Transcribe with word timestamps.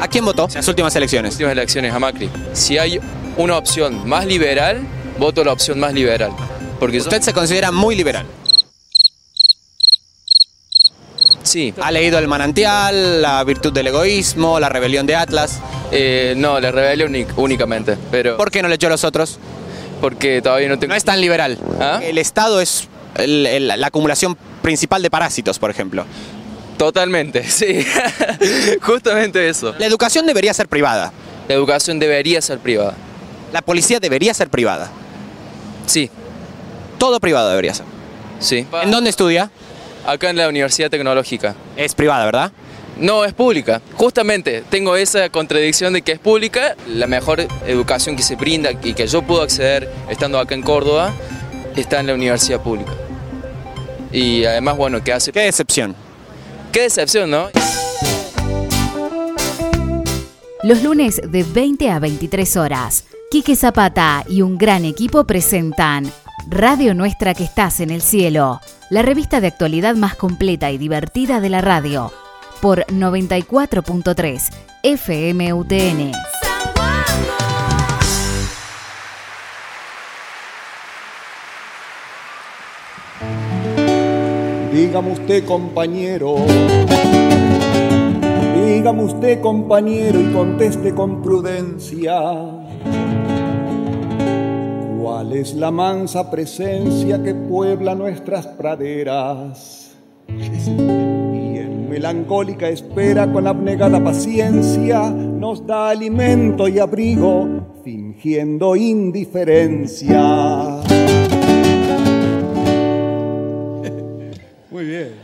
¿A 0.00 0.08
quién 0.08 0.24
votó 0.24 0.46
en 0.48 0.54
las 0.54 0.68
últimas 0.68 0.94
elecciones? 0.96 1.32
últimas 1.32 1.52
elecciones 1.52 1.92
a 1.92 1.98
Macri. 1.98 2.30
Si 2.52 2.78
hay 2.78 3.00
una 3.36 3.56
opción 3.56 4.06
más 4.08 4.26
liberal, 4.26 4.82
voto 5.18 5.44
la 5.44 5.52
opción 5.52 5.78
más 5.80 5.92
liberal. 5.92 6.32
Porque 6.78 6.98
yo- 6.98 7.02
Usted 7.04 7.22
se 7.22 7.32
considera 7.32 7.70
muy 7.70 7.94
liberal. 7.94 8.26
sí, 11.42 11.72
Ha 11.80 11.90
leído 11.92 12.18
El 12.18 12.26
manantial, 12.28 13.22
La 13.22 13.42
virtud 13.44 13.72
del 13.72 13.86
egoísmo, 13.88 14.58
La 14.60 14.68
rebelión 14.68 15.06
de 15.06 15.14
Atlas. 15.16 15.60
eh, 15.92 16.34
no, 16.36 16.58
la 16.60 16.70
rebelión 16.72 17.12
únic- 17.12 17.32
únicamente, 17.36 17.96
pero 18.10 18.36
¿Por 18.36 18.50
qué 18.50 18.62
no 18.62 18.68
leyó 18.68 18.88
los 18.88 19.04
otros? 19.04 19.38
porque 20.00 20.42
todavía 20.42 20.68
no 20.68 20.78
tengo... 20.78 20.90
No 20.92 20.96
es 20.96 21.04
tan 21.04 21.20
liberal. 21.20 21.58
¿Ah? 21.80 22.00
El 22.02 22.18
Estado 22.18 22.60
es 22.60 22.88
el- 23.16 23.46
el- 23.46 23.68
la 23.68 23.86
acumulación 23.86 24.36
principal 24.60 25.00
de 25.02 25.08
parásitos, 25.10 25.58
por 25.58 25.70
ejemplo. 25.70 26.04
Totalmente, 26.76 27.44
sí. 27.48 27.84
Justamente 28.82 29.48
eso. 29.48 29.74
La 29.78 29.86
educación 29.86 30.26
debería 30.26 30.52
ser 30.54 30.68
privada. 30.68 31.12
La 31.48 31.54
educación 31.54 31.98
debería 31.98 32.40
ser 32.40 32.58
privada. 32.58 32.94
La 33.52 33.62
policía 33.62 34.00
debería 34.00 34.34
ser 34.34 34.48
privada. 34.48 34.90
Sí, 35.86 36.10
Todo 36.98 37.20
privado 37.20 37.48
debería 37.50 37.74
ser. 37.74 37.86
sí. 38.40 38.66
¿En 38.82 38.90
dónde 38.90 39.10
estudia? 39.10 39.50
Acá 40.06 40.30
en 40.30 40.36
la 40.36 40.48
Universidad 40.48 40.90
Tecnológica. 40.90 41.54
Es 41.76 41.94
privada, 41.94 42.24
¿verdad? 42.24 42.52
No, 42.96 43.24
es 43.24 43.32
pública. 43.32 43.80
Justamente 43.94 44.62
tengo 44.70 44.96
esa 44.96 45.28
contradicción 45.28 45.92
de 45.94 46.02
que 46.02 46.12
es 46.12 46.18
pública. 46.18 46.76
La 46.88 47.06
mejor 47.06 47.46
educación 47.66 48.16
que 48.16 48.22
se 48.22 48.36
brinda 48.36 48.70
y 48.82 48.94
que 48.94 49.06
yo 49.06 49.22
puedo 49.22 49.42
acceder 49.42 49.90
estando 50.08 50.38
acá 50.38 50.54
en 50.54 50.62
Córdoba 50.62 51.12
está 51.76 52.00
en 52.00 52.06
la 52.06 52.14
universidad 52.14 52.60
pública. 52.60 52.92
Y 54.12 54.44
además, 54.44 54.76
bueno, 54.76 55.02
que 55.02 55.12
hace... 55.12 55.32
Qué 55.32 55.40
decepción. 55.40 55.96
Qué 56.74 56.82
decepción, 56.82 57.30
¿no? 57.30 57.50
Los 60.64 60.82
lunes 60.82 61.20
de 61.24 61.44
20 61.44 61.88
a 61.88 62.00
23 62.00 62.56
horas, 62.56 63.04
Quique 63.30 63.54
Zapata 63.54 64.24
y 64.28 64.42
un 64.42 64.58
gran 64.58 64.84
equipo 64.84 65.22
presentan 65.22 66.10
Radio 66.48 66.92
Nuestra 66.94 67.32
que 67.32 67.44
estás 67.44 67.78
en 67.78 67.90
el 67.90 68.02
cielo, 68.02 68.60
la 68.90 69.02
revista 69.02 69.40
de 69.40 69.46
actualidad 69.46 69.94
más 69.94 70.16
completa 70.16 70.72
y 70.72 70.78
divertida 70.78 71.38
de 71.38 71.50
la 71.50 71.60
radio, 71.60 72.12
por 72.60 72.84
94.3 72.86 74.50
FMUTN. 74.82 76.10
Dígame 84.86 85.12
usted, 85.12 85.44
compañero. 85.46 86.36
Dígame 88.54 89.02
usted, 89.02 89.40
compañero, 89.40 90.20
y 90.20 90.30
conteste 90.30 90.94
con 90.94 91.22
prudencia. 91.22 92.20
¿Cuál 95.00 95.32
es 95.32 95.54
la 95.54 95.70
mansa 95.70 96.30
presencia 96.30 97.22
que 97.22 97.34
puebla 97.34 97.94
nuestras 97.94 98.46
praderas? 98.46 99.96
Y 100.28 101.56
en 101.56 101.88
melancólica 101.88 102.68
espera 102.68 103.32
con 103.32 103.46
abnegada 103.46 104.04
paciencia 104.04 105.08
nos 105.08 105.66
da 105.66 105.88
alimento 105.88 106.68
y 106.68 106.78
abrigo, 106.78 107.48
fingiendo 107.82 108.76
indiferencia. 108.76 110.73
Muy 114.74 114.86
bien. 114.86 115.14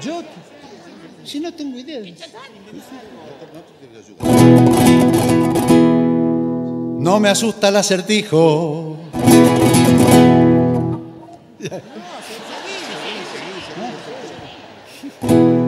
Yo, 0.00 0.22
si 1.26 1.40
no 1.40 1.52
tengo 1.52 1.78
idea. 1.78 2.00
No 6.98 7.20
me 7.20 7.28
asusta 7.28 7.68
el 7.68 7.76
acertijo. 7.76 8.96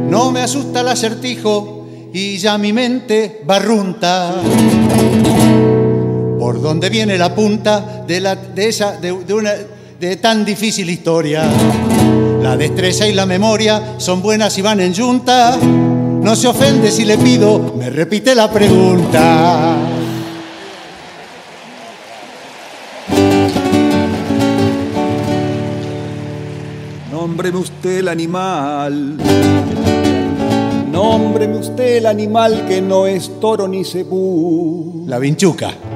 No 0.09 0.31
me 0.31 0.41
asusta 0.41 0.81
el 0.81 0.89
acertijo 0.89 1.87
y 2.11 2.39
ya 2.39 2.57
mi 2.57 2.73
mente 2.73 3.43
barrunta. 3.45 4.35
¿Por 6.39 6.63
dónde 6.63 6.89
viene 6.89 7.19
la 7.19 7.35
punta 7.35 8.03
de, 8.07 8.19
la, 8.19 8.35
de 8.35 8.69
esa, 8.69 8.97
de, 8.97 9.13
de 9.13 9.35
una, 9.35 9.53
de 9.99 10.17
tan 10.17 10.45
difícil 10.45 10.89
historia? 10.91 11.45
La 12.43 12.57
destreza 12.57 13.09
y 13.09 13.15
la 13.15 13.27
memoria 13.27 13.95
son 13.99 14.23
buenas 14.23 14.57
y 14.59 14.63
van 14.63 14.81
en 14.81 14.95
yunta. 14.95 15.57
No 15.57 16.37
se 16.37 16.47
ofende 16.47 16.91
si 16.91 17.05
le 17.05 17.19
pido, 17.19 17.75
me 17.77 17.91
repite 17.91 18.35
la 18.35 18.51
pregunta. 18.51 19.77
Nómbreme 27.11 27.59
usted 27.59 27.99
el 27.99 28.09
animal. 28.09 29.17
Nómbreme 30.93 31.57
usted 31.59 31.97
el 31.97 32.07
animal 32.07 32.67
que 32.69 32.81
no 32.81 33.07
es 33.07 33.41
toro 33.41 33.67
ni 33.67 33.85
cebú. 33.85 35.05
La 35.07 35.19
vinchuca. 35.19 35.88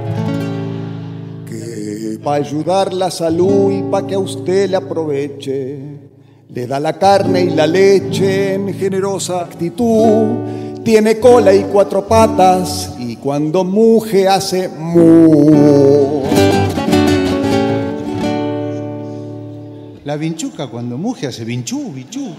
Para 2.23 2.37
ayudar 2.37 2.93
la 2.93 3.11
salud 3.11 3.73
y 3.73 3.83
para 3.91 4.07
que 4.07 4.15
a 4.15 4.19
usted 4.21 4.71
le 4.71 4.77
aproveche, 4.77 5.79
le 6.49 6.67
da 6.69 6.79
la 6.79 6.93
carne 6.93 7.41
y 7.43 7.51
la 7.51 7.67
leche 7.67 8.55
en 8.55 8.73
generosa 8.75 9.41
actitud. 9.41 10.83
Tiene 10.85 11.19
cola 11.19 11.53
y 11.53 11.65
cuatro 11.65 12.07
patas 12.07 12.95
y 12.99 13.17
cuando 13.17 13.65
muge 13.65 14.29
hace 14.29 14.69
mu. 14.69 16.23
La 20.05 20.17
vinchuca 20.17 20.69
cuando 20.69 20.97
muge 20.97 21.27
hace 21.27 21.45
vinchú, 21.45 21.93
vinchú. 21.93 22.35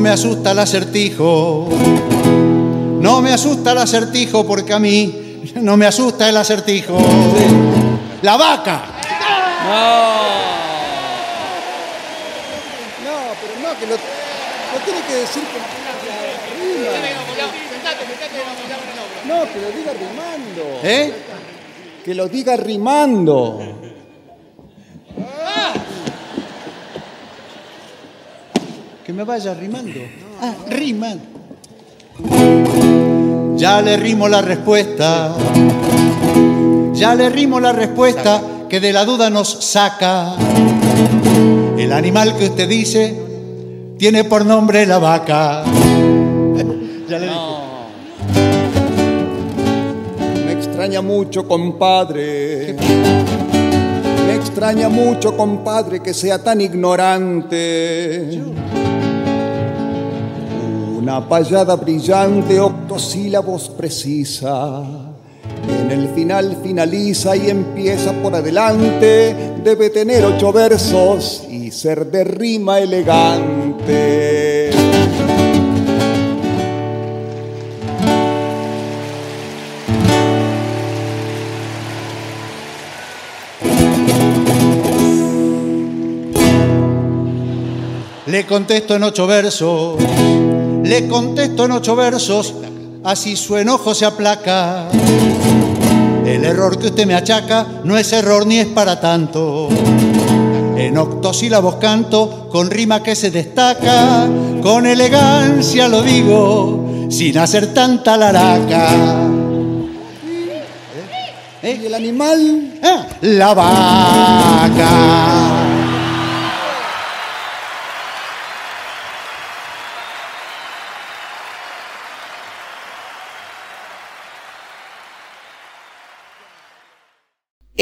No 0.00 0.04
me 0.04 0.12
asusta 0.12 0.52
el 0.52 0.58
acertijo. 0.58 1.68
No 3.00 3.20
me 3.20 3.34
asusta 3.34 3.72
el 3.72 3.78
acertijo 3.78 4.46
porque 4.46 4.72
a 4.72 4.78
mí 4.78 5.42
no 5.56 5.76
me 5.76 5.84
asusta 5.84 6.26
el 6.26 6.38
acertijo. 6.38 6.96
La 8.22 8.38
vaca. 8.38 8.82
No, 13.04 13.12
pero 13.42 13.52
no, 13.60 13.78
que 13.78 13.86
lo, 13.88 13.92
lo 13.92 14.84
tiene 14.86 15.00
que 15.06 15.14
decir 15.16 15.42
con 15.42 15.60
No, 19.28 19.52
que 19.52 19.60
lo 19.60 19.70
diga 19.70 19.92
rimando. 19.92 20.80
¿Eh? 20.82 21.12
Que 22.02 22.14
lo 22.14 22.26
diga 22.26 22.56
rimando. 22.56 23.60
Que 29.10 29.14
me 29.14 29.24
vaya 29.24 29.52
rimando. 29.54 29.98
Ah, 30.40 30.54
rima. 30.68 31.16
Ya 33.56 33.82
le 33.82 33.96
rimo 33.96 34.28
la 34.28 34.40
respuesta. 34.40 35.34
Ya 36.92 37.16
le 37.16 37.28
rimo 37.28 37.58
la 37.58 37.72
respuesta 37.72 38.40
que 38.68 38.78
de 38.78 38.92
la 38.92 39.04
duda 39.04 39.28
nos 39.28 39.48
saca. 39.64 40.36
El 41.76 41.92
animal 41.92 42.36
que 42.36 42.44
usted 42.44 42.68
dice 42.68 43.20
tiene 43.98 44.22
por 44.22 44.46
nombre 44.46 44.86
la 44.86 45.00
vaca. 45.00 45.64
Ya 47.08 47.18
le 47.18 47.26
dije. 47.26 47.40
Me 50.46 50.52
extraña 50.52 51.02
mucho, 51.02 51.48
compadre. 51.48 52.76
Me 54.24 54.36
extraña 54.36 54.88
mucho, 54.88 55.36
compadre, 55.36 55.98
que 55.98 56.14
sea 56.14 56.40
tan 56.40 56.60
ignorante. 56.60 58.40
Una 61.00 61.26
payada 61.26 61.76
brillante, 61.76 62.60
octosílabos 62.60 63.70
precisa. 63.70 64.82
En 65.66 65.90
el 65.90 66.10
final 66.10 66.58
finaliza 66.62 67.34
y 67.36 67.48
empieza 67.48 68.12
por 68.12 68.34
adelante. 68.34 69.34
Debe 69.64 69.88
tener 69.88 70.26
ocho 70.26 70.52
versos 70.52 71.44
y 71.48 71.70
ser 71.70 72.04
de 72.10 72.24
rima 72.24 72.80
elegante. 72.80 74.70
Le 88.26 88.46
contesto 88.46 88.96
en 88.96 89.02
ocho 89.04 89.26
versos. 89.26 89.96
Le 90.84 91.08
contesto 91.08 91.64
en 91.64 91.72
ocho 91.72 91.96
versos 91.96 92.54
así 93.04 93.36
su 93.36 93.56
enojo 93.56 93.94
se 93.94 94.04
aplaca. 94.04 94.88
El 96.24 96.44
error 96.44 96.78
que 96.78 96.88
usted 96.88 97.06
me 97.06 97.14
achaca 97.14 97.66
no 97.84 97.96
es 97.96 98.12
error 98.12 98.46
ni 98.46 98.58
es 98.58 98.66
para 98.66 99.00
tanto. 99.00 99.68
En 100.76 100.96
octosílabos 100.96 101.76
canto 101.76 102.48
con 102.50 102.70
rima 102.70 103.02
que 103.02 103.14
se 103.14 103.30
destaca, 103.30 104.26
con 104.62 104.86
elegancia 104.86 105.88
lo 105.88 106.02
digo, 106.02 107.08
sin 107.10 107.38
hacer 107.38 107.74
tanta 107.74 108.16
laraca. 108.16 109.28
¿Y 111.62 111.84
el 111.84 111.94
animal? 111.94 112.78
Ah, 112.82 113.06
la 113.20 113.52
vaca. 113.54 115.49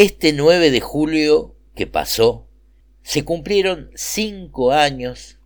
Este 0.00 0.32
9 0.32 0.70
de 0.70 0.80
julio 0.80 1.56
que 1.74 1.88
pasó, 1.88 2.46
se 3.02 3.24
cumplieron 3.24 3.90
cinco 3.96 4.70
años 4.70 5.38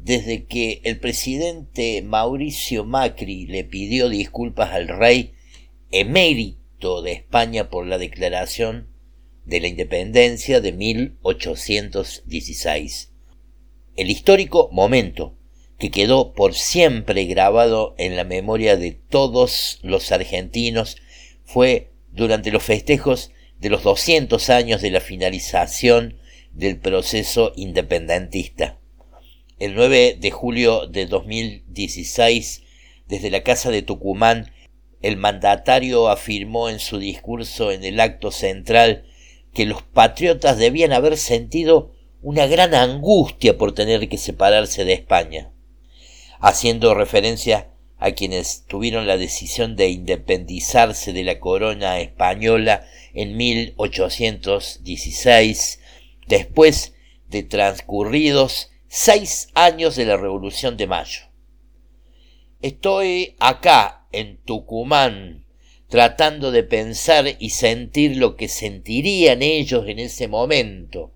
desde 0.00 0.46
que 0.46 0.80
el 0.82 0.98
presidente 0.98 2.02
Mauricio 2.02 2.84
Macri 2.84 3.46
le 3.46 3.62
pidió 3.62 4.08
disculpas 4.08 4.72
al 4.72 4.88
rey 4.88 5.34
emérito 5.92 7.02
de 7.02 7.12
España 7.12 7.70
por 7.70 7.86
la 7.86 7.98
declaración 7.98 8.88
de 9.44 9.60
la 9.60 9.68
independencia 9.68 10.60
de 10.60 10.72
1816. 10.72 13.12
El 13.94 14.10
histórico 14.10 14.70
momento 14.72 15.36
que 15.78 15.92
quedó 15.92 16.32
por 16.32 16.54
siempre 16.54 17.26
grabado 17.26 17.94
en 17.96 18.16
la 18.16 18.24
memoria 18.24 18.76
de 18.76 18.90
todos 18.90 19.78
los 19.84 20.10
argentinos 20.10 20.96
fue 21.44 21.92
durante 22.10 22.50
los 22.50 22.64
festejos 22.64 23.30
de 23.60 23.70
los 23.70 23.82
200 23.82 24.50
años 24.50 24.80
de 24.82 24.90
la 24.90 25.00
finalización 25.00 26.18
del 26.52 26.78
proceso 26.78 27.52
independentista. 27.56 28.78
El 29.58 29.74
9 29.74 30.16
de 30.18 30.30
julio 30.30 30.86
de 30.86 31.06
2016, 31.06 32.62
desde 33.06 33.30
la 33.30 33.42
Casa 33.42 33.70
de 33.70 33.82
Tucumán, 33.82 34.50
el 35.02 35.16
mandatario 35.16 36.08
afirmó 36.08 36.68
en 36.68 36.78
su 36.78 36.98
discurso 36.98 37.70
en 37.70 37.84
el 37.84 38.00
acto 38.00 38.30
central 38.30 39.04
que 39.52 39.66
los 39.66 39.82
patriotas 39.82 40.58
debían 40.58 40.92
haber 40.92 41.16
sentido 41.16 41.92
una 42.22 42.46
gran 42.46 42.74
angustia 42.74 43.58
por 43.58 43.72
tener 43.72 44.08
que 44.08 44.18
separarse 44.18 44.84
de 44.84 44.92
España, 44.92 45.52
haciendo 46.38 46.94
referencia 46.94 47.70
a 48.00 48.10
quienes 48.12 48.64
tuvieron 48.66 49.06
la 49.06 49.18
decisión 49.18 49.76
de 49.76 49.90
independizarse 49.90 51.12
de 51.12 51.22
la 51.22 51.38
corona 51.38 52.00
española 52.00 52.86
en 53.12 53.36
1816, 53.36 55.80
después 56.26 56.94
de 57.28 57.42
transcurridos 57.42 58.70
seis 58.88 59.48
años 59.54 59.96
de 59.96 60.06
la 60.06 60.16
Revolución 60.16 60.78
de 60.78 60.86
Mayo. 60.86 61.24
Estoy 62.62 63.36
acá, 63.38 64.06
en 64.12 64.38
Tucumán, 64.38 65.44
tratando 65.88 66.52
de 66.52 66.62
pensar 66.62 67.36
y 67.38 67.50
sentir 67.50 68.16
lo 68.16 68.36
que 68.36 68.48
sentirían 68.48 69.42
ellos 69.42 69.86
en 69.88 69.98
ese 69.98 70.26
momento. 70.26 71.12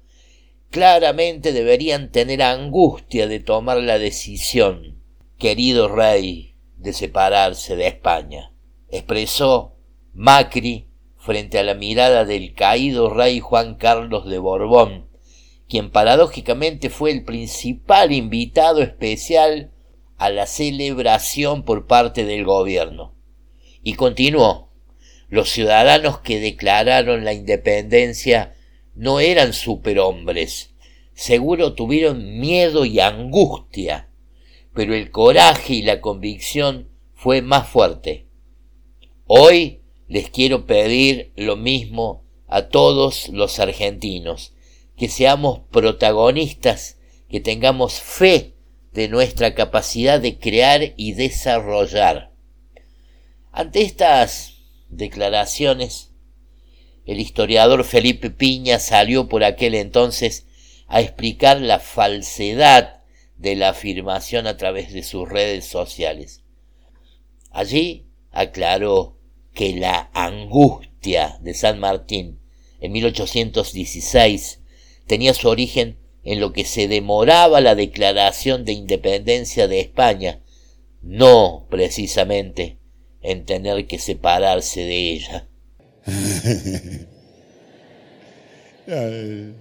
Claramente 0.70 1.52
deberían 1.52 2.12
tener 2.12 2.42
angustia 2.42 3.26
de 3.26 3.40
tomar 3.40 3.78
la 3.78 3.98
decisión, 3.98 5.00
querido 5.38 5.88
rey, 5.88 6.53
de 6.84 6.92
separarse 6.92 7.74
de 7.74 7.88
España, 7.88 8.52
expresó 8.90 9.74
Macri 10.12 10.86
frente 11.16 11.58
a 11.58 11.62
la 11.64 11.74
mirada 11.74 12.24
del 12.24 12.54
caído 12.54 13.08
rey 13.08 13.40
Juan 13.40 13.74
Carlos 13.74 14.26
de 14.26 14.38
Borbón, 14.38 15.08
quien 15.68 15.90
paradójicamente 15.90 16.90
fue 16.90 17.10
el 17.10 17.24
principal 17.24 18.12
invitado 18.12 18.82
especial 18.82 19.72
a 20.18 20.28
la 20.28 20.46
celebración 20.46 21.64
por 21.64 21.86
parte 21.86 22.24
del 22.24 22.44
gobierno. 22.44 23.14
Y 23.82 23.94
continuó, 23.94 24.70
los 25.28 25.48
ciudadanos 25.50 26.18
que 26.18 26.38
declararon 26.38 27.24
la 27.24 27.32
independencia 27.32 28.54
no 28.94 29.20
eran 29.20 29.54
superhombres, 29.54 30.74
seguro 31.14 31.72
tuvieron 31.72 32.38
miedo 32.38 32.84
y 32.84 33.00
angustia, 33.00 34.10
pero 34.74 34.94
el 34.94 35.10
coraje 35.10 35.74
y 35.74 35.82
la 35.82 36.00
convicción 36.00 36.90
fue 37.14 37.40
más 37.40 37.68
fuerte. 37.68 38.26
Hoy 39.26 39.80
les 40.08 40.28
quiero 40.28 40.66
pedir 40.66 41.32
lo 41.36 41.56
mismo 41.56 42.24
a 42.46 42.68
todos 42.68 43.28
los 43.30 43.58
argentinos, 43.60 44.52
que 44.96 45.08
seamos 45.08 45.60
protagonistas, 45.70 46.98
que 47.28 47.40
tengamos 47.40 47.94
fe 47.94 48.54
de 48.92 49.08
nuestra 49.08 49.54
capacidad 49.54 50.20
de 50.20 50.38
crear 50.38 50.92
y 50.96 51.14
desarrollar. 51.14 52.32
Ante 53.50 53.82
estas 53.82 54.58
declaraciones, 54.88 56.12
el 57.06 57.20
historiador 57.20 57.84
Felipe 57.84 58.30
Piña 58.30 58.78
salió 58.78 59.28
por 59.28 59.44
aquel 59.44 59.74
entonces 59.74 60.46
a 60.86 61.00
explicar 61.00 61.60
la 61.60 61.78
falsedad 61.78 62.93
de 63.36 63.56
la 63.56 63.70
afirmación 63.70 64.46
a 64.46 64.56
través 64.56 64.92
de 64.92 65.02
sus 65.02 65.28
redes 65.28 65.66
sociales. 65.66 66.42
Allí 67.50 68.06
aclaró 68.30 69.16
que 69.52 69.76
la 69.76 70.10
angustia 70.12 71.38
de 71.40 71.54
San 71.54 71.78
Martín 71.78 72.40
en 72.80 72.92
1816 72.92 74.60
tenía 75.06 75.34
su 75.34 75.48
origen 75.48 75.98
en 76.24 76.40
lo 76.40 76.52
que 76.52 76.64
se 76.64 76.88
demoraba 76.88 77.60
la 77.60 77.74
declaración 77.74 78.64
de 78.64 78.72
independencia 78.72 79.68
de 79.68 79.80
España, 79.80 80.40
no 81.02 81.66
precisamente 81.70 82.78
en 83.20 83.44
tener 83.44 83.86
que 83.86 83.98
separarse 83.98 84.80
de 84.80 85.12
ella. 85.12 85.48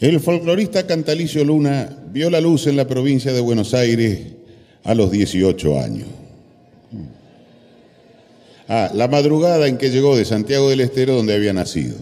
El 0.00 0.18
folclorista 0.18 0.86
Cantalicio 0.86 1.44
Luna 1.44 1.94
vio 2.10 2.30
la 2.30 2.40
luz 2.40 2.66
en 2.66 2.76
la 2.76 2.86
provincia 2.86 3.34
de 3.34 3.40
Buenos 3.40 3.74
Aires 3.74 4.18
a 4.82 4.94
los 4.94 5.10
18 5.10 5.78
años. 5.78 6.08
Ah, 8.66 8.90
la 8.94 9.08
madrugada 9.08 9.66
en 9.66 9.76
que 9.76 9.90
llegó 9.90 10.16
de 10.16 10.24
Santiago 10.24 10.70
del 10.70 10.80
Estero, 10.80 11.16
donde 11.16 11.34
había 11.34 11.52
nacido. 11.52 11.96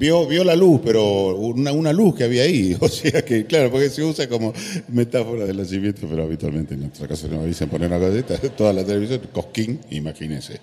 Vio, 0.00 0.26
vio 0.26 0.42
la 0.42 0.56
luz, 0.56 0.80
pero 0.84 1.36
una, 1.36 1.70
una, 1.70 1.92
luz 1.92 2.16
que 2.16 2.24
había 2.24 2.42
ahí. 2.42 2.76
O 2.80 2.88
sea 2.88 3.24
que, 3.24 3.46
claro, 3.46 3.70
porque 3.70 3.88
se 3.88 4.02
usa 4.02 4.28
como 4.28 4.52
metáfora 4.88 5.44
del 5.44 5.58
nacimiento, 5.58 6.08
pero 6.10 6.24
habitualmente 6.24 6.74
en 6.74 6.80
nuestra 6.80 7.06
casa 7.06 7.28
nos 7.28 7.46
dicen 7.46 7.68
poner 7.68 7.86
una 7.86 7.98
galleta, 7.98 8.36
toda 8.56 8.72
la 8.72 8.84
televisión, 8.84 9.20
cosquín, 9.32 9.78
imagínense. 9.90 10.58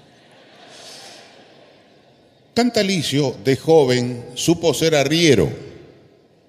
Cantalicio, 2.54 3.34
de 3.46 3.56
joven, 3.56 4.26
supo 4.34 4.74
ser 4.74 4.96
arriero, 4.96 5.73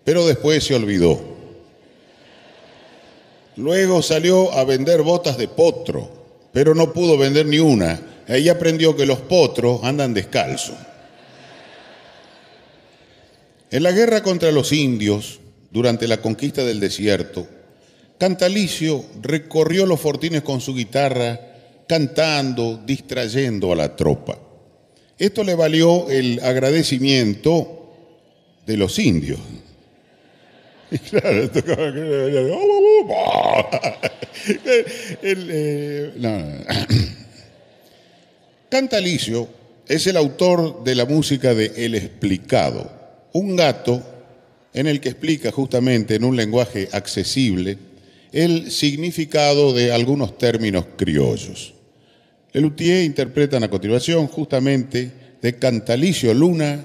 pero 0.05 0.27
después 0.27 0.63
se 0.65 0.75
olvidó. 0.75 1.21
Luego 3.57 4.03
salió 4.03 4.53
a 4.53 4.65
vender 4.65 5.03
botas 5.03 5.39
de 5.39 5.49
potro, 5.49 6.11
pero 6.53 6.75
no 6.75 6.93
pudo 6.93 7.17
vender 7.17 7.47
ni 7.47 7.59
una 7.59 8.01
Ahí 8.29 8.49
aprendió 8.49 8.97
que 8.97 9.07
los 9.07 9.21
potros 9.21 9.85
andan 9.85 10.15
descalzos. 10.15 10.77
En 13.71 13.83
la 13.83 13.93
guerra 13.93 14.23
contra 14.23 14.53
los 14.53 14.73
indios, 14.73 15.41
durante 15.71 16.09
la 16.09 16.19
conquista 16.21 16.65
del 16.65 16.81
desierto, 16.81 17.47
Cantalicio 18.19 19.05
recorrió 19.21 19.85
los 19.85 20.01
fortines 20.01 20.43
con 20.43 20.61
su 20.61 20.75
guitarra, 20.75 21.41
cantando, 21.89 22.81
distrayendo 22.87 23.73
a 23.73 23.77
la 23.77 23.97
tropa. 23.97 24.39
Esto 25.19 25.45
le 25.45 25.55
valió 25.55 26.09
el 26.09 26.41
agradecimiento 26.43 27.93
de 28.65 28.77
los 28.77 28.99
indios. 28.99 29.41
Claro, 31.11 31.51
eh. 35.23 36.13
Cantalicio 38.69 39.49
es 39.89 40.07
el 40.07 40.17
autor 40.17 40.85
de 40.85 40.95
la 40.95 41.05
música 41.05 41.55
de 41.55 41.73
El 41.77 41.95
Explicado, 41.95 42.91
un 43.33 43.57
gato 43.57 44.03
en 44.73 44.87
el 44.87 45.01
que 45.01 45.09
explica 45.11 45.51
justamente 45.51 46.15
en 46.17 46.25
un 46.25 46.37
lenguaje 46.37 46.89
accesible 46.93 47.79
el 48.33 48.71
significado 48.71 49.73
de 49.73 49.93
algunos 49.93 50.39
términos 50.39 50.87
criollos. 50.97 51.75
Lelutier 52.53 53.05
interpreta 53.05 53.59
a 53.59 53.69
continuación 53.69 54.27
justamente 54.27 55.11
de 55.41 55.59
Cantalicio 55.59 56.35
Luna, 56.35 56.85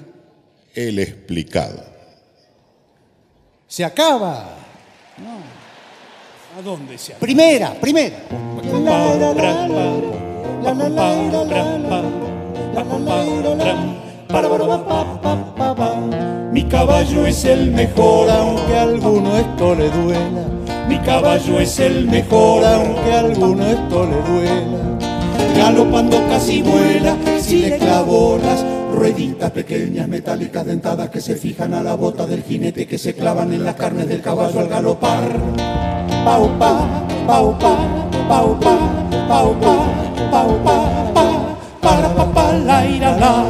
El 0.74 0.98
Explicado. 0.98 1.99
Se 3.70 3.84
acaba. 3.84 4.46
¿A 6.58 6.60
dónde 6.60 6.98
se 6.98 7.12
Primera, 7.14 7.72
primera. 7.80 8.16
Mi 16.52 16.64
caballo 16.64 17.26
es 17.26 17.44
el 17.44 17.70
mejor, 17.70 18.28
aunque 18.28 18.76
a 18.76 18.82
alguno 18.82 19.36
esto 19.36 19.74
le 19.76 19.88
duela. 19.88 20.46
Mi 20.88 20.98
caballo 20.98 21.60
es 21.60 21.78
el 21.78 22.06
mejor, 22.08 22.64
aunque 22.64 23.12
a 23.12 23.20
alguno 23.20 23.64
esto 23.64 24.04
le 24.04 24.32
duela. 24.32 24.98
Galopando 25.56 26.16
casi 26.26 26.60
vuela, 26.62 27.16
si 27.40 27.60
le 27.60 27.78
clavo 27.78 28.36
las 28.42 28.64
Rueditas 28.92 29.50
pequeñas, 29.52 30.08
metálicas, 30.08 30.66
dentadas 30.66 31.10
que 31.10 31.20
se 31.20 31.36
fijan 31.36 31.74
a 31.74 31.82
la 31.82 31.94
bota 31.94 32.26
del 32.26 32.42
jinete, 32.42 32.86
que 32.86 32.98
se 32.98 33.14
clavan 33.14 33.52
en 33.52 33.64
las 33.64 33.74
carnes 33.74 34.08
del 34.08 34.20
caballo 34.20 34.60
al 34.60 34.68
galopar. 34.68 35.24
Pau 36.24 36.50
pa, 36.58 37.04
pau 37.26 37.58
pa, 37.58 37.76
pau 38.28 38.58
pa, 38.60 38.76
pau 39.28 39.54
pa, 39.60 39.76
pau 40.30 40.62
pa, 40.62 41.12
pa, 41.14 41.26
para 41.80 42.14
pa 42.14 42.32
pa 42.32 42.52
la 42.52 42.86
ira 42.86 43.16
la. 43.16 43.44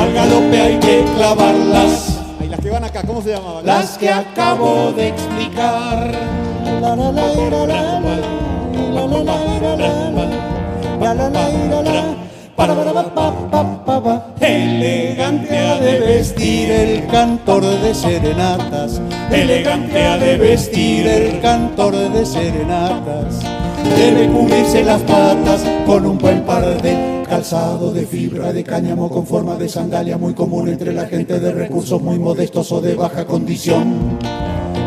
Al 0.00 0.12
galope 0.12 0.60
hay 0.60 0.78
que 0.78 1.04
clavarlas. 1.16 2.20
Y 2.40 2.46
las 2.48 2.60
que 2.60 2.70
van 2.70 2.84
acá, 2.84 3.02
¿cómo 3.04 3.22
se 3.22 3.30
llamaban? 3.30 3.66
Las 3.66 3.98
que 3.98 4.10
acabo 4.10 4.92
de 4.92 5.08
explicar. 5.08 6.12
La 6.80 6.96
la 6.96 7.12
la 7.12 7.32
ira 7.34 7.66
la, 7.66 8.00
la 8.00 9.06
la 9.06 9.22
la 9.24 9.56
ira 9.56 9.76
la, 9.76 11.14
la 11.14 11.28
la 11.28 11.50
ira 11.50 11.82
la, 11.82 12.04
para 12.56 12.74
para 12.74 12.92
pa 12.92 13.14
pa 13.14 13.50
pa. 13.50 13.81
Elegante 14.40 15.58
ha 15.58 15.78
de 15.78 16.00
vestir 16.00 16.70
el 16.70 17.06
cantor 17.08 17.62
de 17.62 17.94
serenatas. 17.94 19.02
Elegante 19.30 20.02
ha 20.06 20.16
de 20.16 20.38
vestir 20.38 21.06
el 21.06 21.40
cantor 21.42 21.94
de 21.94 22.24
serenatas. 22.24 23.40
Debe 23.96 24.28
cubrirse 24.28 24.82
las 24.82 25.02
patas 25.02 25.62
con 25.84 26.06
un 26.06 26.16
buen 26.16 26.40
par 26.42 26.80
de 26.80 27.22
calzado 27.28 27.92
de 27.92 28.06
fibra 28.06 28.52
de 28.52 28.64
cáñamo 28.64 29.10
con 29.10 29.26
forma 29.26 29.56
de 29.56 29.68
sandalia 29.68 30.16
muy 30.16 30.32
común 30.32 30.68
entre 30.68 30.94
la 30.94 31.04
gente 31.06 31.38
de 31.38 31.52
recursos 31.52 32.00
muy 32.00 32.18
modestos 32.18 32.72
o 32.72 32.80
de 32.80 32.94
baja 32.94 33.26
condición. 33.26 34.18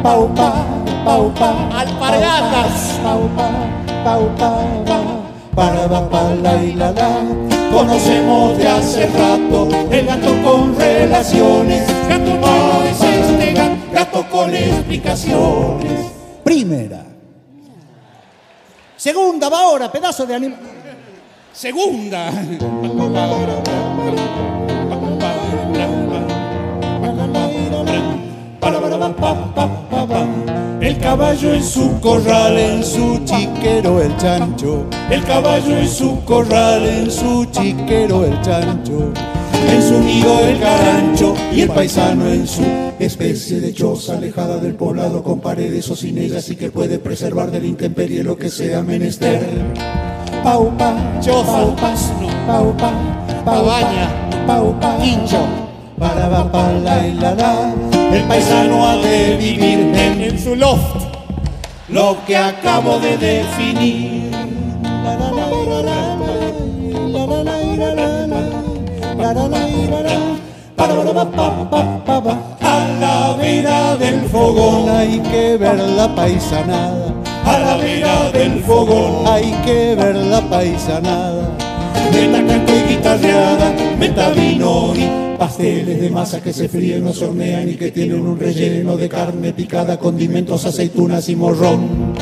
Paupa, 0.01 0.65
paupa, 1.05 1.69
alpargatas. 1.71 2.99
Paupa, 3.03 3.49
paupa, 4.03 4.65
para 5.55 5.85
va 5.85 6.09
pa 6.09 6.33
la 6.41 6.63
y 6.63 6.73
la 6.73 6.91
la. 6.91 7.54
Conocemos 7.75 8.57
de 8.57 8.67
hace 8.69 9.05
rato 9.07 9.67
el 9.91 10.05
gato 10.05 10.41
con 10.43 10.79
relaciones. 10.79 11.85
Gato 12.07 12.37
no 12.37 12.83
es 12.83 13.01
este 13.01 13.51
gato, 13.51 13.75
gato 13.91 14.29
con 14.29 14.55
explicaciones. 14.55 16.11
Primera. 16.41 17.03
Segunda 18.95 19.49
va 19.49 19.59
ahora, 19.59 19.91
pedazo 19.91 20.25
de 20.25 20.35
animal. 20.35 20.59
Segunda. 21.51 22.31
El 31.15 31.21
caballo 31.21 31.53
en 31.53 31.63
su 31.63 31.99
corral, 32.01 32.57
en 32.57 32.83
su 32.83 33.21
chiquero 33.23 34.01
el 34.01 34.17
chancho. 34.17 34.85
El 35.09 35.23
caballo 35.23 35.77
en 35.77 35.87
su 35.87 36.21
corral, 36.25 36.85
en 36.85 37.09
su 37.09 37.45
chiquero 37.51 38.25
el 38.25 38.41
chancho. 38.41 39.13
En 39.65 39.81
su 39.81 39.97
nido 40.01 40.37
el 40.41 40.59
carancho 40.59 41.33
y 41.53 41.61
el 41.61 41.69
paisano 41.69 42.27
en 42.27 42.45
su 42.45 42.63
especie 42.99 43.61
de 43.61 43.73
choza 43.73 44.17
alejada 44.17 44.57
del 44.57 44.73
poblado 44.75 45.23
con 45.23 45.39
paredes 45.39 45.89
o 45.89 45.95
sin 45.95 46.17
ellas 46.17 46.49
y 46.49 46.57
que 46.57 46.69
puede 46.69 46.99
preservar 46.99 47.49
del 47.49 47.63
intemperie 47.63 48.21
lo 48.21 48.35
que 48.37 48.49
sea 48.49 48.81
menester. 48.81 49.47
Paupa, 50.43 50.97
choza, 51.21 51.73
paupa, 52.45 52.91
Pabaña, 53.45 54.09
paupa, 54.45 54.97
quincho. 54.97 55.47
para 55.97 56.27
la 56.27 57.35
la. 57.37 57.73
El 58.11 58.23
paisano 58.23 58.85
ha 58.85 58.97
de 58.97 59.37
vivir 59.37 59.79
en, 59.79 60.21
En 60.21 60.37
su 60.37 60.55
loft. 60.55 61.04
Lo 61.89 62.17
que 62.25 62.35
acabo 62.35 62.99
de 62.99 63.17
definir. 63.17 64.35
A 72.61 72.89
la 72.99 73.35
vera 73.37 73.95
del 73.97 74.21
fogón 74.29 74.89
Hay 74.89 75.19
que 75.19 75.57
ver 75.57 75.79
la 75.79 76.13
paisanada. 76.15 77.13
a 77.45 77.59
la 77.59 77.77
vera 77.77 78.31
del 78.31 78.63
fogón. 78.63 79.27
Hay 79.27 79.51
que 79.65 79.95
ver 79.95 80.15
la 80.15 80.41
paisanada. 80.41 81.49
Meta 82.11 82.45
canto 82.45 82.73
y 82.75 82.81
guitarreada, 82.93 83.73
meta 83.99 84.29
vino 84.29 84.93
y 84.95 85.37
pasteles 85.37 86.01
de 86.01 86.09
masa 86.09 86.41
que 86.41 86.53
se 86.53 86.67
fríen, 86.69 87.03
no 87.03 87.13
se 87.13 87.25
hornean 87.25 87.69
y 87.69 87.75
que 87.75 87.91
tienen 87.91 88.21
un 88.25 88.39
relleno 88.39 88.95
de 88.97 89.09
carne 89.09 89.51
picada, 89.53 89.97
condimentos, 89.97 90.65
aceitunas 90.65 91.27
y 91.29 91.35
morrón. 91.35 92.13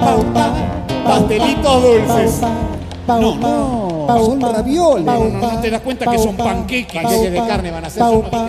Paupa, 0.00 0.52
Pastelitos 1.04 1.82
dulces. 1.82 2.40
no, 3.08 3.34
no, 3.36 4.18
son 4.26 4.40
ravioles. 4.40 5.04
no, 5.04 5.24
no 5.28 5.60
te 5.60 5.70
das 5.70 5.80
cuenta 5.80 6.10
que 6.10 6.18
son 6.18 6.36
panqueques. 6.36 7.02
Panqueques 7.02 7.32
de 7.32 7.38
carne 7.38 7.70
van 7.70 7.84
a 7.84 7.90
ser. 7.90 8.02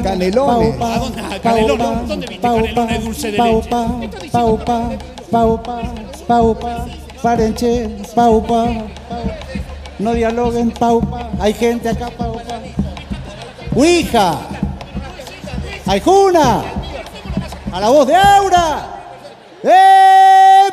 Canelones. 0.03 0.82
¿A 0.82 1.00
dónde? 1.00 1.22
Ah, 1.22 1.39
canelones. 1.41 2.08
¿Dónde 2.08 2.27
viste 2.27 2.41
canelones 2.41 3.03
dulce 3.03 3.32
de 3.32 3.38
leche? 3.38 3.70
Paupa, 4.32 4.89
paupa, 5.32 5.82
paupa, 6.27 6.86
parenche, 7.22 7.89
paupa. 8.13 8.65
No 10.03 10.13
dialoguen, 10.13 10.69
paupa. 10.72 11.29
Hay 11.39 11.53
gente 11.53 11.88
acá, 11.88 12.10
paupa. 12.10 12.41
Ouija. 13.74 14.38
Aijuna. 15.86 16.62
A 17.72 17.79
la 17.79 17.89
voz 17.89 18.07
de 18.07 18.13
Aura. 18.13 18.86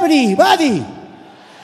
Everybody. 0.01 0.83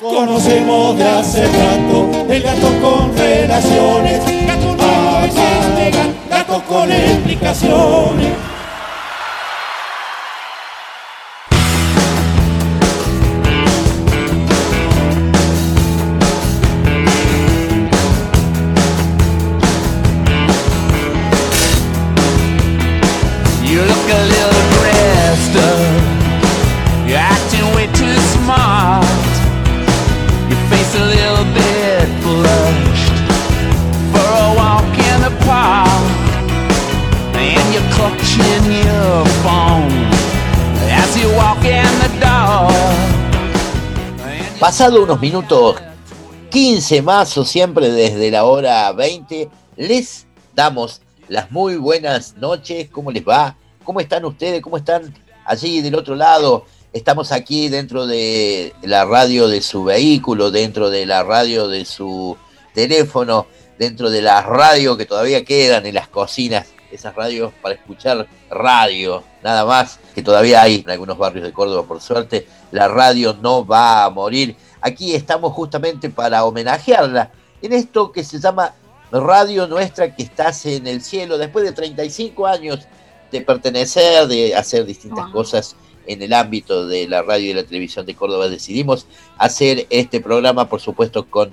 Conocemos 0.00 0.96
de 0.96 1.08
hace 1.08 1.42
rato 1.48 2.08
el 2.28 2.40
gato 2.40 2.68
con 2.80 3.16
relaciones. 3.18 4.20
Gato 4.46 4.76
no 4.76 5.18
es 5.24 5.34
este 5.34 5.90
gato, 5.90 6.14
gato 6.30 6.62
con 6.68 6.92
explicaciones. 6.92 8.32
Pasado 44.66 45.00
unos 45.00 45.20
minutos, 45.20 45.76
15 46.50 47.00
más 47.00 47.38
o 47.38 47.44
siempre 47.44 47.88
desde 47.88 48.32
la 48.32 48.42
hora 48.42 48.90
20, 48.90 49.48
les 49.76 50.26
damos 50.56 51.02
las 51.28 51.52
muy 51.52 51.76
buenas 51.76 52.36
noches. 52.36 52.88
¿Cómo 52.90 53.12
les 53.12 53.24
va? 53.24 53.56
¿Cómo 53.84 54.00
están 54.00 54.24
ustedes? 54.24 54.60
¿Cómo 54.62 54.76
están 54.76 55.14
allí 55.44 55.82
del 55.82 55.94
otro 55.94 56.16
lado? 56.16 56.64
Estamos 56.92 57.30
aquí 57.30 57.68
dentro 57.68 58.08
de 58.08 58.74
la 58.82 59.04
radio 59.04 59.46
de 59.46 59.62
su 59.62 59.84
vehículo, 59.84 60.50
dentro 60.50 60.90
de 60.90 61.06
la 61.06 61.22
radio 61.22 61.68
de 61.68 61.84
su 61.84 62.36
teléfono, 62.74 63.46
dentro 63.78 64.10
de 64.10 64.20
las 64.20 64.44
radios 64.44 64.96
que 64.96 65.06
todavía 65.06 65.44
quedan 65.44 65.86
en 65.86 65.94
las 65.94 66.08
cocinas, 66.08 66.66
esas 66.96 67.14
radios 67.14 67.52
para 67.62 67.74
escuchar 67.74 68.26
radio, 68.50 69.22
nada 69.42 69.64
más, 69.64 70.00
que 70.14 70.22
todavía 70.22 70.62
hay 70.62 70.82
en 70.84 70.90
algunos 70.90 71.16
barrios 71.16 71.44
de 71.44 71.52
Córdoba, 71.52 71.86
por 71.86 72.00
suerte, 72.00 72.46
la 72.72 72.88
radio 72.88 73.36
no 73.40 73.66
va 73.66 74.04
a 74.04 74.10
morir. 74.10 74.56
Aquí 74.80 75.14
estamos 75.14 75.52
justamente 75.52 76.10
para 76.10 76.44
homenajearla 76.44 77.30
en 77.62 77.72
esto 77.72 78.12
que 78.12 78.24
se 78.24 78.38
llama 78.38 78.74
Radio 79.12 79.66
Nuestra 79.66 80.14
que 80.14 80.22
estás 80.22 80.66
en 80.66 80.86
el 80.86 81.00
cielo, 81.00 81.38
después 81.38 81.64
de 81.64 81.72
35 81.72 82.46
años 82.46 82.86
de 83.30 83.40
pertenecer, 83.40 84.26
de 84.26 84.54
hacer 84.54 84.84
distintas 84.84 85.30
cosas 85.30 85.76
en 86.06 86.22
el 86.22 86.32
ámbito 86.32 86.86
de 86.86 87.08
la 87.08 87.22
radio 87.22 87.50
y 87.50 87.54
la 87.54 87.64
televisión 87.64 88.06
de 88.06 88.14
Córdoba, 88.14 88.48
decidimos 88.48 89.06
hacer 89.38 89.86
este 89.90 90.20
programa, 90.20 90.68
por 90.68 90.80
supuesto, 90.80 91.26
con 91.26 91.50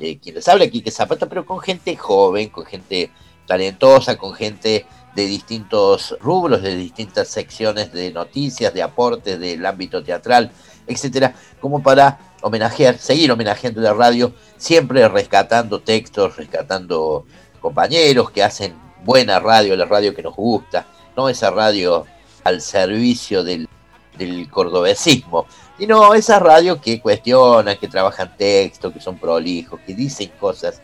eh, 0.00 0.18
quien 0.18 0.36
les 0.36 0.46
habla, 0.48 0.68
Quique 0.68 0.90
Zapata, 0.90 1.28
pero 1.28 1.44
con 1.44 1.58
gente 1.58 1.96
joven, 1.96 2.48
con 2.48 2.64
gente 2.64 3.10
talentosa, 3.48 4.16
con 4.16 4.34
gente 4.34 4.86
de 5.16 5.26
distintos 5.26 6.16
rubros, 6.20 6.62
de 6.62 6.76
distintas 6.76 7.26
secciones 7.26 7.92
de 7.92 8.12
noticias, 8.12 8.72
de 8.72 8.82
aportes 8.82 9.40
del 9.40 9.66
ámbito 9.66 10.04
teatral, 10.04 10.52
etcétera, 10.86 11.34
como 11.60 11.82
para 11.82 12.20
homenajear, 12.42 12.98
seguir 12.98 13.32
homenajeando 13.32 13.80
la 13.80 13.94
radio, 13.94 14.32
siempre 14.56 15.08
rescatando 15.08 15.80
textos, 15.80 16.36
rescatando 16.36 17.26
compañeros 17.60 18.30
que 18.30 18.44
hacen 18.44 18.76
buena 19.04 19.40
radio, 19.40 19.74
la 19.76 19.86
radio 19.86 20.14
que 20.14 20.22
nos 20.22 20.36
gusta, 20.36 20.86
no 21.16 21.28
esa 21.28 21.50
radio 21.50 22.06
al 22.44 22.60
servicio 22.60 23.42
del, 23.42 23.68
del 24.16 24.48
cordobesismo, 24.48 25.46
sino 25.78 26.14
esa 26.14 26.38
radio 26.38 26.80
que 26.80 27.00
cuestionan, 27.00 27.76
que 27.76 27.88
trabajan 27.88 28.36
texto, 28.36 28.92
que 28.92 29.00
son 29.00 29.18
prolijos, 29.18 29.80
que 29.86 29.94
dicen 29.94 30.30
cosas, 30.38 30.80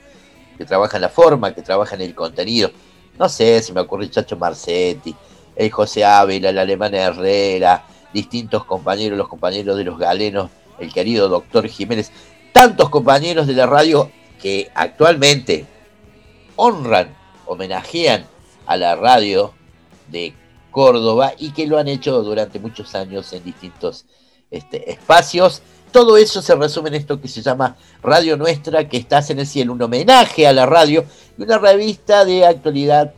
que 0.57 0.65
trabajan 0.65 1.01
la 1.01 1.09
forma, 1.09 1.55
que 1.55 1.63
trabajan 1.63 2.01
el 2.01 2.15
contenido. 2.15 2.71
No 3.19 3.29
sé, 3.29 3.63
si 3.63 3.73
me 3.73 3.81
ocurre 3.81 4.05
el 4.05 4.11
Chacho 4.11 4.37
Marcetti, 4.37 5.15
el 5.55 5.71
José 5.71 6.05
Ávila, 6.05 6.51
el 6.51 6.59
Alemán 6.59 6.95
Herrera, 6.95 7.85
distintos 8.13 8.65
compañeros, 8.65 9.19
los 9.19 9.29
compañeros 9.29 9.77
de 9.77 9.85
los 9.85 9.99
galenos, 9.99 10.51
el 10.79 10.93
querido 10.93 11.29
doctor 11.29 11.69
Jiménez, 11.69 12.11
tantos 12.53 12.89
compañeros 12.89 13.47
de 13.47 13.55
la 13.55 13.67
radio 13.67 14.11
que 14.41 14.71
actualmente 14.75 15.67
honran, 16.57 17.17
homenajean 17.47 18.27
a 18.67 18.77
la 18.77 18.97
radio 18.97 19.53
de 20.09 20.35
Córdoba 20.71 21.33
y 21.39 21.53
que 21.53 21.67
lo 21.67 21.79
han 21.79 21.89
hecho 21.89 22.23
durante 22.23 22.59
muchos 22.59 22.95
años 22.95 23.33
en 23.33 23.45
distintos 23.45 24.07
este, 24.51 24.91
espacios. 24.91 25.63
Todo 25.95 26.17
eso 26.17 26.43
se 26.43 26.57
resume 26.57 26.89
en 26.89 26.97
esto 26.97 27.21
que 27.21 27.29
se 27.29 27.41
llama 27.41 27.77
Radio 28.03 28.37
Nuestra, 28.37 28.89
que 28.89 28.97
estás 28.97 29.31
en 29.31 29.39
el 29.39 29.47
cielo, 29.47 29.75
un 29.75 29.81
homenaje 29.81 30.45
a 30.45 30.53
la 30.53 30.67
radio 30.67 31.05
y 31.39 31.43
una 31.45 31.57
revista 31.57 32.25
de 32.25 32.45
actualidad 32.45 33.15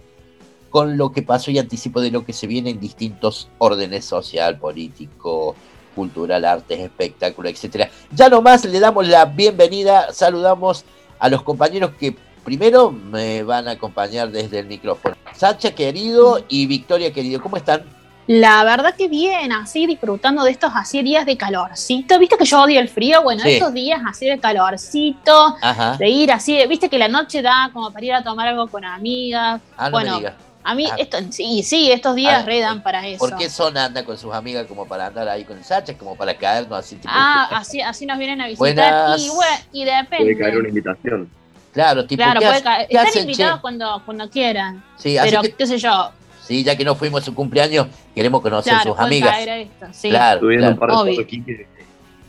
con 0.68 0.99
lo 0.99 1.11
que 1.11 1.23
pasó 1.23 1.50
y 1.50 1.59
anticipo 1.59 2.02
de 2.02 2.11
lo 2.11 2.26
que 2.26 2.35
se 2.35 2.47
viene 2.47 2.68
en 2.68 2.78
distintos 2.78 3.49
órdenes 3.56 4.04
social, 4.04 4.59
político, 4.59 5.56
cultural, 5.95 6.45
artes, 6.45 6.80
espectáculo, 6.80 7.49
etcétera. 7.49 7.88
Ya 8.12 8.28
nomás 8.28 8.66
le 8.66 8.78
damos 8.78 9.09
la 9.09 9.25
bienvenida, 9.25 10.12
saludamos 10.12 10.85
a 11.18 11.30
los 11.30 11.42
compañeros 11.45 11.92
que 11.99 12.14
primero 12.45 12.92
me 12.92 13.42
van 13.42 13.68
a 13.68 13.71
acompañar 13.71 14.30
desde 14.30 14.59
el 14.59 14.66
micrófono. 14.66 15.16
Sacha 15.35 15.75
querido 15.75 16.45
y 16.50 16.66
Victoria 16.66 17.11
querido, 17.11 17.40
¿cómo 17.40 17.56
están? 17.56 17.87
La 18.26 18.64
verdad 18.64 18.95
que 18.97 19.06
bien, 19.09 19.52
así 19.52 19.87
disfrutando 19.87 20.42
de 20.42 20.50
estos 20.50 20.73
así 20.75 21.00
días 21.02 21.25
de 21.26 21.37
calorcito. 21.37 22.18
Viste 22.18 22.37
que 22.37 22.45
yo 22.45 22.61
odio 22.62 22.80
el 22.80 22.88
frío, 22.88 23.23
bueno, 23.23 23.42
Sí. 23.45 23.50
estos 23.50 23.73
días 23.73 24.00
así 24.04 24.26
de 24.26 24.38
calorcito, 24.40 25.56
Ajá. 25.62 25.97
de 25.97 26.09
ir 26.09 26.33
así, 26.33 26.59
viste 26.66 26.88
que 26.88 26.99
la 26.99 27.06
noche 27.09 27.40
da 27.42 27.71
como 27.73 27.92
para 27.92 28.04
ir 28.04 28.12
a 28.14 28.23
tomar 28.25 28.49
algo 28.49 28.66
con 28.66 28.85
amigas. 28.85 29.61
Ah, 29.76 29.85
no 29.87 29.90
bueno, 29.92 30.11
me 30.12 30.16
digas. 30.18 30.35
a 30.64 30.75
mí 30.75 30.88
Ah. 30.90 30.97
esto, 30.99 31.18
sí, 31.30 31.62
sí, 31.62 31.92
estos 31.92 32.16
días 32.16 32.42
Ah, 32.42 32.45
redan 32.47 32.83
para 32.83 33.06
eso. 33.06 33.18
¿Por 33.18 33.37
qué 33.37 33.49
Son 33.49 33.76
anda 33.78 34.04
con 34.04 34.18
sus 34.18 34.35
amigas 34.35 34.66
como 34.66 34.87
para 34.87 35.06
andar 35.06 35.28
ahí 35.28 35.45
con 35.45 35.56
el 35.59 35.64
Sacha, 35.64 35.97
como 35.97 36.16
para 36.16 36.37
caernos 36.37 36.76
así? 36.80 36.97
Tipo, 36.97 37.09
Ah, 37.14 37.49
así, 37.61 37.80
así 37.80 38.06
nos 38.06 38.18
vienen 38.18 38.40
a 38.40 38.47
visitar 38.49 38.59
Buenas. 38.75 39.21
y, 39.21 39.28
bueno, 39.28 39.56
y 39.73 39.85
Puede 39.85 39.87
caer 40.09 40.18
una 40.18 40.47
depende. 40.47 40.68
invitación. 40.71 41.30
Claro, 41.73 42.06
tipo, 42.06 42.23
Claro, 42.25 42.40
¿qué 42.40 42.47
puede 42.47 42.54
hace- 42.56 42.64
caer. 42.64 42.88
qué 42.88 42.95
Están 42.97 43.06
hacen, 43.06 43.23
invitados 43.23 43.54
che? 43.56 43.61
cuando, 43.61 44.02
cuando 44.04 44.30
quieran. 44.30 44.83
Sí, 44.97 45.16
así 45.16 45.28
pero 45.30 45.42
que- 45.42 45.52
qué 45.52 45.66
sé 45.68 45.78
yo, 45.78 46.11
Sí, 46.46 46.62
ya 46.62 46.76
que 46.76 46.84
no 46.84 46.94
fuimos 46.94 47.22
a 47.22 47.24
su 47.24 47.34
cumpleaños, 47.34 47.88
queremos 48.14 48.40
conocer 48.40 48.72
claro, 48.74 48.92
sus 48.92 49.00
amigas. 49.00 49.36
esto. 49.40 49.86
Sí. 49.92 50.10
Claro, 50.10 50.36
Estuve 50.36 50.50
viendo 50.56 50.70
un 50.70 50.78
par 50.78 50.90
de 50.90 50.94
Obvio. 50.96 51.12
fotos 51.14 51.24
aquí 51.24 51.42
que 51.42 51.66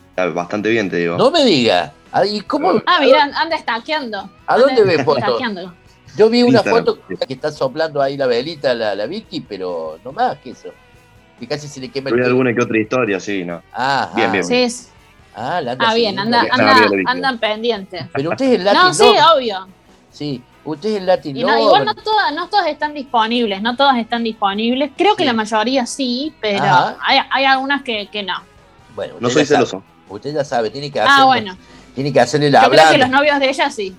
está 0.10 0.26
bastante 0.28 0.70
bien, 0.70 0.90
te 0.90 0.98
digo. 0.98 1.18
No 1.18 1.30
me 1.30 1.46
diga. 1.46 1.94
Ay, 2.12 2.42
¿cómo? 2.42 2.82
Ah, 2.88 2.98
mira, 3.00 3.24
anda 3.24 3.56
estaqueando. 3.56 4.30
¿A 4.48 4.58
dónde 4.58 4.84
ves 4.84 5.04
fotos? 5.04 5.40
Yo 6.18 6.30
vi 6.32 6.42
una 6.42 6.60
Instagram. 6.60 6.86
foto 6.86 7.00
que 7.28 7.34
está 7.34 7.52
soplando 7.52 8.02
ahí 8.02 8.18
la 8.18 8.26
velita, 8.26 8.74
la, 8.74 8.96
la 8.96 9.06
Vicky, 9.06 9.42
pero 9.42 10.00
no 10.04 10.12
más 10.12 10.38
que 10.40 10.50
eso. 10.52 10.70
Que 11.40 11.46
casi 11.48 11.68
se 11.68 11.80
le 11.80 11.90
quema 11.90 12.10
el 12.10 12.24
alguna 12.24 12.56
que 12.56 12.62
otra 12.64 12.80
historia, 12.80 13.20
sí, 13.20 13.46
¿no? 13.46 13.62
Ah, 13.72 14.10
Bien, 14.16 14.30
ah, 14.30 14.32
bien. 14.32 14.44
Sí, 14.44 14.56
es- 14.56 14.90
Ah, 15.36 15.62
la 15.62 15.74
anda 15.74 15.86
ah, 15.90 15.94
bien, 15.94 16.18
anda, 16.18 16.42
anda, 16.50 16.76
Ah, 16.76 17.12
andan 17.12 17.38
pendientes. 17.38 18.06
Pero 18.12 18.32
usted 18.32 18.46
es 18.48 18.52
el 18.54 18.64
Latin 18.66 18.82
No, 18.82 18.94
sí, 18.96 19.04
obvio. 19.36 19.68
Sí, 20.10 20.42
usted 20.68 20.90
es 20.90 20.96
el 20.98 21.06
Latin 21.06 21.36
Y 21.38 21.42
no, 21.42 21.48
Lover. 21.48 21.62
igual 21.64 21.86
no 21.86 21.96
todas, 21.96 22.34
no 22.34 22.48
todas 22.50 22.68
están 22.68 22.94
disponibles, 22.94 23.62
no 23.62 23.76
todas 23.76 23.98
están 23.98 24.24
disponibles. 24.24 24.92
Creo 24.98 25.16
que 25.16 25.26
la 25.26 25.34
mayoría 25.34 25.86
sí, 25.86 26.34
pero 26.42 26.64
hay, 27.02 27.20
hay 27.32 27.46
algunas 27.46 27.82
que, 27.84 28.08
que 28.12 28.24
no. 28.24 28.36
Bueno, 28.96 29.16
No 29.20 29.28
usted 29.28 29.42
soy 29.42 29.44
ya 29.44 29.48
sabe. 29.56 29.66
celoso. 29.68 29.84
Usted 30.10 30.34
ya 30.34 30.44
sabe, 30.44 30.70
tiene 30.70 30.92
que 30.92 31.00
Ah, 31.00 31.06
hacerle, 31.06 31.26
bueno. 31.26 31.58
tiene 31.96 32.14
que 32.14 32.20
hacerle 32.20 32.50
la 32.52 32.64
Yo 32.64 32.70
creo 32.70 32.90
que 32.92 32.98
los 32.98 33.10
novios 33.10 33.40
de 33.40 33.50
ella 33.50 33.70
sí. 33.70 33.96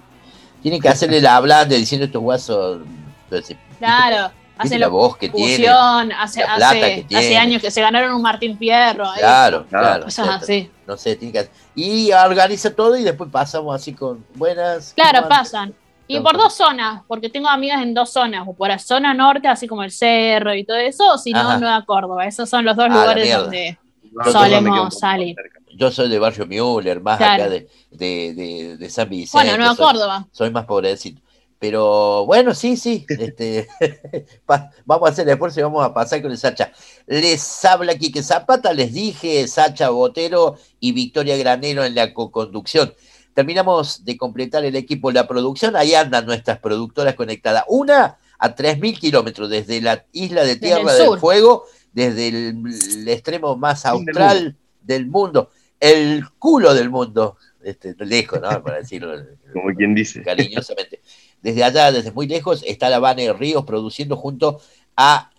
Tiene 0.62 0.80
que 0.80 0.88
hacerle 0.88 1.20
la 1.20 1.38
blanda 1.40 1.76
diciendo 1.76 2.06
estos 2.06 2.22
guasos. 2.22 2.80
entonces, 3.24 3.56
Claro. 3.78 4.30
¿Viste 4.60 4.74
Hacen 4.74 4.80
la 4.80 4.88
voz 4.88 5.16
que 5.16 5.28
tiene? 5.28 5.68
hace, 5.68 6.40
La 6.40 6.56
plata 6.56 6.70
hace, 6.70 6.80
que 6.96 7.04
tiene. 7.04 7.24
hace 7.26 7.36
años 7.36 7.62
que 7.62 7.70
se 7.70 7.80
ganaron 7.80 8.12
un 8.12 8.20
Martín 8.22 8.58
Fierro. 8.58 9.08
ahí. 9.08 9.20
Claro, 9.20 9.66
Claro. 9.68 9.86
claro. 9.86 10.04
Cosas 10.06 10.24
cierto. 10.26 10.42
así. 10.44 10.70
No 10.84 10.96
sé, 10.96 11.14
tiene 11.14 11.32
que 11.32 11.38
hacer- 11.38 11.52
Y 11.76 12.10
organiza 12.10 12.74
todo 12.74 12.96
y 12.96 13.04
después 13.04 13.30
pasamos 13.30 13.72
así 13.72 13.92
con 13.92 14.24
buenas. 14.34 14.94
Claro, 14.96 15.18
¿cómo 15.20 15.28
pasan. 15.28 15.72
Y 16.08 16.20
por 16.20 16.36
dos 16.38 16.54
zonas, 16.54 17.02
porque 17.06 17.28
tengo 17.28 17.48
amigas 17.48 17.82
en 17.82 17.92
dos 17.94 18.10
zonas, 18.10 18.44
o 18.48 18.54
por 18.54 18.68
la 18.68 18.78
zona 18.78 19.12
norte, 19.14 19.46
así 19.46 19.66
como 19.68 19.82
el 19.84 19.90
Cerro 19.92 20.54
y 20.54 20.64
todo 20.64 20.76
eso, 20.78 21.04
o 21.14 21.18
si 21.18 21.32
no. 21.32 21.58
Nueva 21.58 21.84
Córdoba. 21.84 22.26
Esos 22.26 22.48
son 22.48 22.64
los 22.64 22.76
dos 22.76 22.86
Ah, 22.90 22.94
lugares 22.94 23.36
donde 23.36 23.78
No, 24.12 24.24
solemos 24.32 24.98
salir. 24.98 25.36
Yo 25.76 25.90
soy 25.92 26.08
de 26.08 26.18
Barrio 26.18 26.46
Müller, 26.46 27.00
más 27.00 27.18
Claro. 27.18 27.42
acá 27.44 27.50
de, 27.50 27.68
de, 27.90 28.34
de, 28.34 28.76
de 28.78 28.90
San 28.90 29.08
Vicente. 29.08 29.44
Bueno, 29.46 29.58
Nueva 29.58 29.76
soy, 29.76 29.86
Córdoba. 29.86 30.26
soy 30.32 30.50
más 30.50 30.64
pobrecito. 30.64 31.20
Pero 31.60 32.24
bueno, 32.24 32.54
sí, 32.54 32.76
sí. 32.76 33.04
este, 33.08 33.68
vamos 34.86 35.08
a 35.08 35.12
hacer 35.12 35.26
el 35.26 35.34
esfuerzo 35.34 35.60
y 35.60 35.62
vamos 35.64 35.84
a 35.84 35.92
pasar 35.92 36.22
con 36.22 36.30
el 36.30 36.38
Sacha. 36.38 36.72
Les 37.06 37.64
habla 37.64 37.96
Quique 37.96 38.22
Zapata, 38.22 38.72
les 38.72 38.92
dije 38.92 39.46
Sacha 39.48 39.90
Botero 39.90 40.56
y 40.80 40.92
Victoria 40.92 41.36
Granero 41.36 41.84
en 41.84 41.94
la 41.94 42.12
co-conducción. 42.14 42.92
Terminamos 43.38 44.04
de 44.04 44.16
completar 44.16 44.64
el 44.64 44.74
equipo 44.74 45.10
de 45.10 45.14
la 45.14 45.28
producción. 45.28 45.76
Ahí 45.76 45.94
andan 45.94 46.26
nuestras 46.26 46.58
productoras 46.58 47.14
conectadas. 47.14 47.62
Una 47.68 48.18
a 48.36 48.56
3.000 48.56 48.98
kilómetros 48.98 49.48
desde 49.48 49.80
la 49.80 50.04
isla 50.10 50.42
de 50.42 50.56
Tierra 50.56 50.80
el 50.80 50.86
del 50.98 51.06
sur. 51.06 51.20
Fuego, 51.20 51.64
desde 51.92 52.26
el, 52.26 52.64
el 52.66 53.08
extremo 53.08 53.56
más 53.56 53.86
austral 53.86 54.56
del 54.82 55.06
mundo, 55.06 55.52
el 55.78 56.24
culo 56.40 56.74
del 56.74 56.90
mundo, 56.90 57.36
este, 57.62 57.94
lejos, 58.00 58.40
¿no? 58.40 58.60
Para 58.60 58.78
decirlo 58.78 59.14
Como 59.52 59.72
quien 59.72 59.94
dice. 59.94 60.20
cariñosamente. 60.24 61.00
Desde 61.40 61.62
allá, 61.62 61.92
desde 61.92 62.10
muy 62.10 62.26
lejos, 62.26 62.64
está 62.66 62.90
la 62.90 62.98
Vane 62.98 63.32
Ríos 63.34 63.64
produciendo 63.64 64.16
junto 64.16 64.60
a 64.96 65.30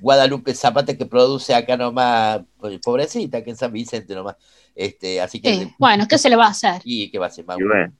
Guadalupe 0.00 0.54
Zapata, 0.54 0.96
que 0.96 1.06
produce 1.06 1.54
acá 1.54 1.76
nomás, 1.76 2.40
pues, 2.58 2.78
pobrecita, 2.80 3.42
que 3.42 3.50
en 3.50 3.56
San 3.56 3.72
Vicente 3.72 4.14
nomás. 4.14 4.36
Este, 4.74 5.20
así 5.20 5.40
que, 5.40 5.54
Sí, 5.54 5.74
Bueno, 5.78 6.06
¿qué 6.06 6.18
se 6.18 6.28
le 6.28 6.36
va 6.36 6.46
a 6.46 6.50
hacer? 6.50 6.82
y 6.84 7.10
que 7.10 7.18
va 7.18 7.26
a 7.26 7.30
ser 7.30 7.46
más, 7.46 7.56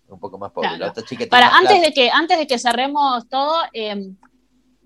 un 0.08 0.20
poco 0.20 0.38
más 0.38 0.52
pobre. 0.52 0.68
Claro. 0.68 0.84
La 0.84 0.90
otra 0.90 1.02
chica 1.02 1.20
tiene 1.20 1.30
Para 1.30 1.50
más 1.50 1.60
antes 1.60 1.80
de 1.80 1.92
que 1.92 2.10
antes 2.10 2.38
de 2.38 2.46
que 2.46 2.58
cerremos 2.58 3.26
todo, 3.28 3.56
eh, 3.72 4.10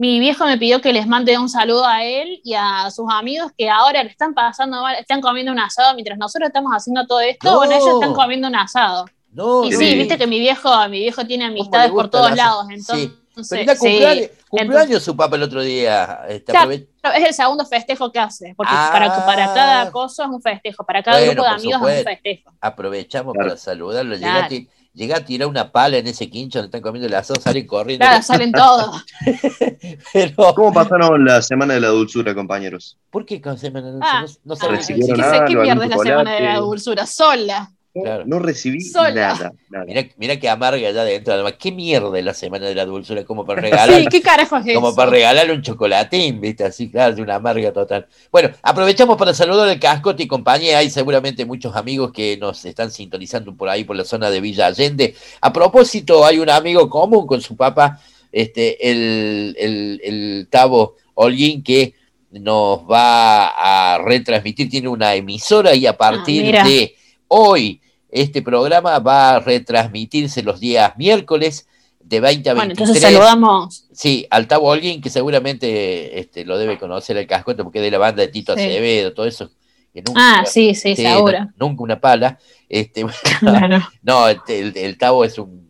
mi 0.01 0.19
viejo 0.19 0.47
me 0.47 0.57
pidió 0.57 0.81
que 0.81 0.93
les 0.95 1.07
mande 1.07 1.37
un 1.37 1.49
saludo 1.51 1.85
a 1.85 2.05
él 2.05 2.41
y 2.43 2.55
a 2.55 2.91
sus 2.91 3.07
amigos 3.11 3.53
que 3.59 3.69
ahora 3.69 4.03
le 4.03 4.09
están 4.09 4.33
pasando 4.33 4.81
mal, 4.81 4.97
están 4.97 5.21
comiendo 5.21 5.53
un 5.53 5.59
asado 5.59 5.95
mientras 5.95 6.17
nosotros 6.17 6.47
estamos 6.47 6.73
haciendo 6.73 7.07
todo 7.07 7.21
esto. 7.21 7.51
No. 7.51 7.57
Bueno, 7.59 7.75
ellos 7.75 7.95
están 7.95 8.15
comiendo 8.15 8.49
un 8.49 8.57
asado. 8.57 9.05
No, 9.33 9.65
Y 9.65 9.73
sí, 9.73 9.95
viste 9.97 10.17
que 10.17 10.27
mi 10.27 10.39
viejo, 10.39 10.71
mi 10.89 11.01
viejo 11.01 11.27
tiene 11.27 11.45
¿cómo 11.45 11.55
le 11.55 11.61
amistades 11.61 11.91
por 11.91 12.09
todos 12.09 12.35
lados, 12.35 12.67
entonces. 12.71 13.11
Sí. 13.11 13.20
Feliz 13.49 13.79
sí. 13.81 14.29
cumpleaños, 14.49 15.03
su 15.03 15.17
papá 15.17 15.37
el 15.37 15.43
otro 15.45 15.63
día. 15.63 16.23
Este, 16.29 16.53
Claro. 16.53 16.71
Es 16.73 16.89
el 17.29 17.33
segundo 17.35 17.65
festejo 17.65 18.11
que 18.13 18.19
hace, 18.19 18.55
porque 18.57 18.73
Ah. 18.75 18.91
para, 18.93 19.25
para 19.25 19.55
cada 19.55 19.91
cosa 19.91 20.25
es 20.25 20.31
un 20.31 20.43
festejo, 20.43 20.85
para 20.85 21.03
cada 21.03 21.19
Bueno, 21.19 21.33
grupo 21.33 21.49
de 21.49 21.55
amigos 21.55 21.91
es 21.91 21.99
un 21.99 22.05
festejo. 22.05 22.53
aprovechamos 22.61 23.33
Claro. 23.35 23.49
para 23.51 23.59
saludarlo. 23.61 24.15
Llega, 24.17 24.31
Claro. 24.33 24.47
a 24.47 24.49
ti- 24.49 24.69
llega 24.93 25.17
a 25.19 25.25
tirar 25.25 25.47
una 25.49 25.71
pala 25.71 25.99
en 25.99 26.09
ese 26.09 26.29
quincho 26.29 26.59
donde 26.59 26.67
están 26.67 26.81
comiendo 26.83 27.07
el 27.07 27.15
asado, 27.15 27.41
salen 27.41 27.67
corriendo. 27.67 28.05
Claro, 28.05 28.23
salen 28.23 28.51
todos. 28.53 29.05
Pero, 30.13 30.55
¿Cómo 30.55 30.73
pasaron 30.73 31.25
la 31.25 31.41
semana 31.43 31.75
de 31.75 31.81
la 31.81 31.89
dulzura, 31.89 32.35
compañeros? 32.35 32.99
¿por 33.11 33.25
qué 33.25 33.41
con 33.41 33.57
semana? 33.59 33.93
No, 33.93 34.01
Ah. 34.03 34.23
no, 34.23 34.29
no 34.45 34.55
Ah, 34.55 34.57
sabe- 34.57 34.77
recibieron 34.77 35.17
¿Qué, 35.17 35.23
qué 35.23 35.37
algún 35.37 35.63
mierda 35.63 35.85
es 35.85 35.91
la 35.91 35.99
semana 35.99 36.33
de 36.35 36.41
la 36.41 36.57
dulzura? 36.59 37.07
Sola. 37.07 37.71
Claro. 37.93 38.23
No 38.25 38.39
recibí 38.39 38.81
Sola. 38.83 39.11
nada, 39.35 39.53
nada. 39.69 39.85
Mira, 39.85 40.07
mira 40.17 40.39
que 40.39 40.49
amarga 40.49 40.89
allá 40.89 41.01
adentro. 41.03 41.35
Además, 41.35 41.55
qué 41.59 41.73
mierda 41.73 42.23
la 42.23 42.35
semana 42.35 42.67
de 42.67 42.75
la 42.77 42.85
dulzura, 42.87 43.25
como 43.25 43.45
para 43.45 43.61
regalar, 43.63 44.01
Sí, 44.01 44.07
¿qué 44.09 44.23
carajo 44.23 44.57
es 44.59 44.75
como 44.75 44.89
eso? 44.91 44.97
para 44.97 45.11
regalarle 45.11 45.53
un 45.55 45.63
chocolatín, 45.63 46.41
¿viste? 46.41 46.63
Así, 46.65 46.89
claro, 46.89 47.17
de 47.17 47.23
una 47.23 47.35
amarga 47.35 47.73
total. 47.73 48.07
Bueno, 48.31 48.51
aprovechamos 48.63 49.17
para 49.17 49.35
saludar 49.35 49.69
al 49.69 49.81
Cascote 49.81 50.23
y 50.23 50.29
compañía. 50.29 50.79
Hay 50.79 50.89
seguramente 50.89 51.45
muchos 51.45 51.75
amigos 51.75 52.13
que 52.13 52.37
nos 52.37 52.65
están 52.65 52.93
sintonizando 52.93 53.55
por 53.57 53.69
ahí, 53.69 53.83
por 53.83 53.97
la 53.97 54.05
zona 54.05 54.31
de 54.31 54.41
Villa 54.41 54.67
Allende. 54.67 55.17
A 55.41 55.53
propósito, 55.53 56.25
hay 56.25 56.39
un 56.39 56.49
amigo 56.51 56.89
común 56.89 57.27
con 57.27 57.41
su 57.41 57.57
papá, 57.57 58.01
este, 58.31 58.89
el, 58.89 59.57
el, 59.59 60.01
el 60.05 60.49
Tavo 60.49 60.95
Holguín, 61.15 61.65
que 61.65 61.95
nos 62.31 62.83
va 62.89 63.49
a 63.95 63.99
retransmitir, 63.99 64.71
tiene 64.71 64.87
una 64.87 65.13
emisora 65.17 65.75
y 65.75 65.87
a 65.87 65.97
partir 65.97 66.45
mira. 66.45 66.63
de 66.63 66.95
hoy 67.33 67.81
este 68.11 68.43
programa 68.43 68.99
va 68.99 69.37
a 69.37 69.41
retransmitirse 69.41 70.43
los 70.43 70.59
días 70.59 70.93
miércoles 70.97 71.69
de 72.01 72.19
20 72.19 72.51
a 72.51 72.55
23. 72.55 72.57
Bueno, 72.57 72.73
entonces 72.73 73.01
saludamos. 73.01 73.85
Sí, 73.93 74.27
al 74.31 74.49
Tavo 74.49 74.69
Holguín, 74.69 75.01
que 75.01 75.11
seguramente 75.11 76.19
este, 76.19 76.45
lo 76.45 76.59
debe 76.59 76.77
conocer 76.79 77.17
el 77.17 77.27
cascote 77.29 77.63
porque 77.63 77.79
es 77.79 77.85
de 77.85 77.91
la 77.93 77.99
banda 77.99 78.23
de 78.23 78.29
Tito 78.29 78.55
Sí. 78.57 78.63
Acevedo, 78.63 79.13
todo 79.15 79.27
eso, 79.27 79.49
que 79.95 80.03
nunca, 80.03 80.21
Ah, 80.41 80.45
sí, 80.45 80.75
sí, 80.75 80.97
Sí, 80.97 81.05
no- 81.05 81.25
nunca 81.57 81.83
una 81.85 82.01
pala. 82.01 82.37
Este, 82.69 83.07
Claro. 83.39 83.79
no, 84.03 84.29
el, 84.29 84.41
el- 84.49 84.77
el 84.77 84.99
Tavo 84.99 85.25
es 85.25 85.39
un 85.39 85.70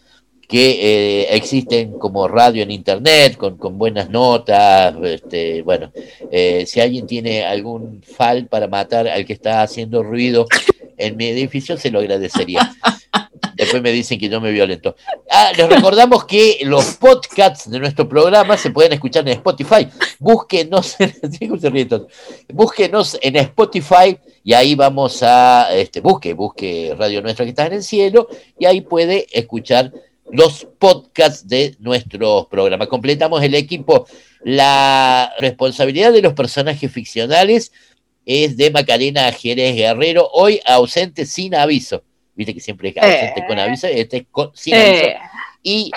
que 0.47 1.21
eh, 1.21 1.27
existen 1.35 1.93
como 1.99 2.27
radio 2.27 2.63
en 2.63 2.71
internet, 2.71 3.37
con, 3.37 3.57
con 3.57 3.77
buenas 3.77 4.09
notas, 4.09 4.93
este, 5.03 5.61
bueno, 5.61 5.91
eh, 6.31 6.65
si 6.67 6.79
alguien 6.79 7.07
tiene 7.07 7.43
algún 7.45 8.01
fal 8.03 8.47
para 8.47 8.67
matar 8.67 9.07
al 9.07 9.25
que 9.25 9.33
está 9.33 9.61
haciendo 9.63 10.03
ruido 10.03 10.45
en 10.97 11.17
mi 11.17 11.27
edificio, 11.27 11.77
se 11.77 11.91
lo 11.91 11.99
agradecería. 11.99 12.71
Después 13.55 13.81
me 13.81 13.91
dicen 13.91 14.19
que 14.19 14.29
yo 14.29 14.41
me 14.41 14.51
violento. 14.51 14.95
Ah, 15.29 15.51
les 15.55 15.69
recordamos 15.69 16.25
que 16.25 16.59
los 16.63 16.95
podcasts 16.95 17.69
de 17.69 17.79
nuestro 17.79 18.07
programa 18.09 18.57
se 18.57 18.71
pueden 18.71 18.93
escuchar 18.93 19.27
en 19.27 19.35
Spotify. 19.35 19.87
Búsquenos, 20.19 20.95
¿sí? 21.31 21.47
¿Cómo 21.47 21.59
se 21.59 21.69
ríe 21.69 21.85
todo? 21.85 22.07
búsquenos 22.51 23.17
en 23.21 23.35
Spotify 23.35 24.17
y 24.43 24.53
ahí 24.53 24.75
vamos 24.75 25.21
a, 25.21 25.73
este, 25.73 26.01
busque, 26.01 26.33
busque 26.33 26.95
Radio 26.97 27.21
Nuestra 27.21 27.45
que 27.45 27.49
está 27.49 27.67
en 27.67 27.73
el 27.73 27.83
cielo 27.83 28.27
y 28.57 28.65
ahí 28.65 28.81
puede 28.81 29.27
escuchar 29.31 29.91
los 30.31 30.67
podcasts 30.79 31.47
de 31.47 31.75
nuestro 31.79 32.47
programa. 32.49 32.87
Completamos 32.87 33.43
el 33.43 33.55
equipo. 33.55 34.07
La 34.43 35.33
responsabilidad 35.39 36.11
de 36.11 36.21
los 36.21 36.33
personajes 36.33 36.91
ficcionales 36.91 37.71
es 38.25 38.57
de 38.57 38.71
Macarena 38.71 39.31
Jerez 39.31 39.75
Guerrero, 39.75 40.29
hoy 40.33 40.59
ausente 40.65 41.25
sin 41.25 41.55
aviso. 41.55 42.03
Viste 42.35 42.53
que 42.53 42.59
siempre 42.59 42.89
es 42.89 42.97
ausente 42.97 43.45
con 43.47 43.59
aviso, 43.59 43.87
este 43.87 44.17
es 44.17 44.25
con- 44.31 44.51
sin 44.53 44.73
aviso. 44.75 45.03
Eh, 45.05 45.15
Y 45.63 45.91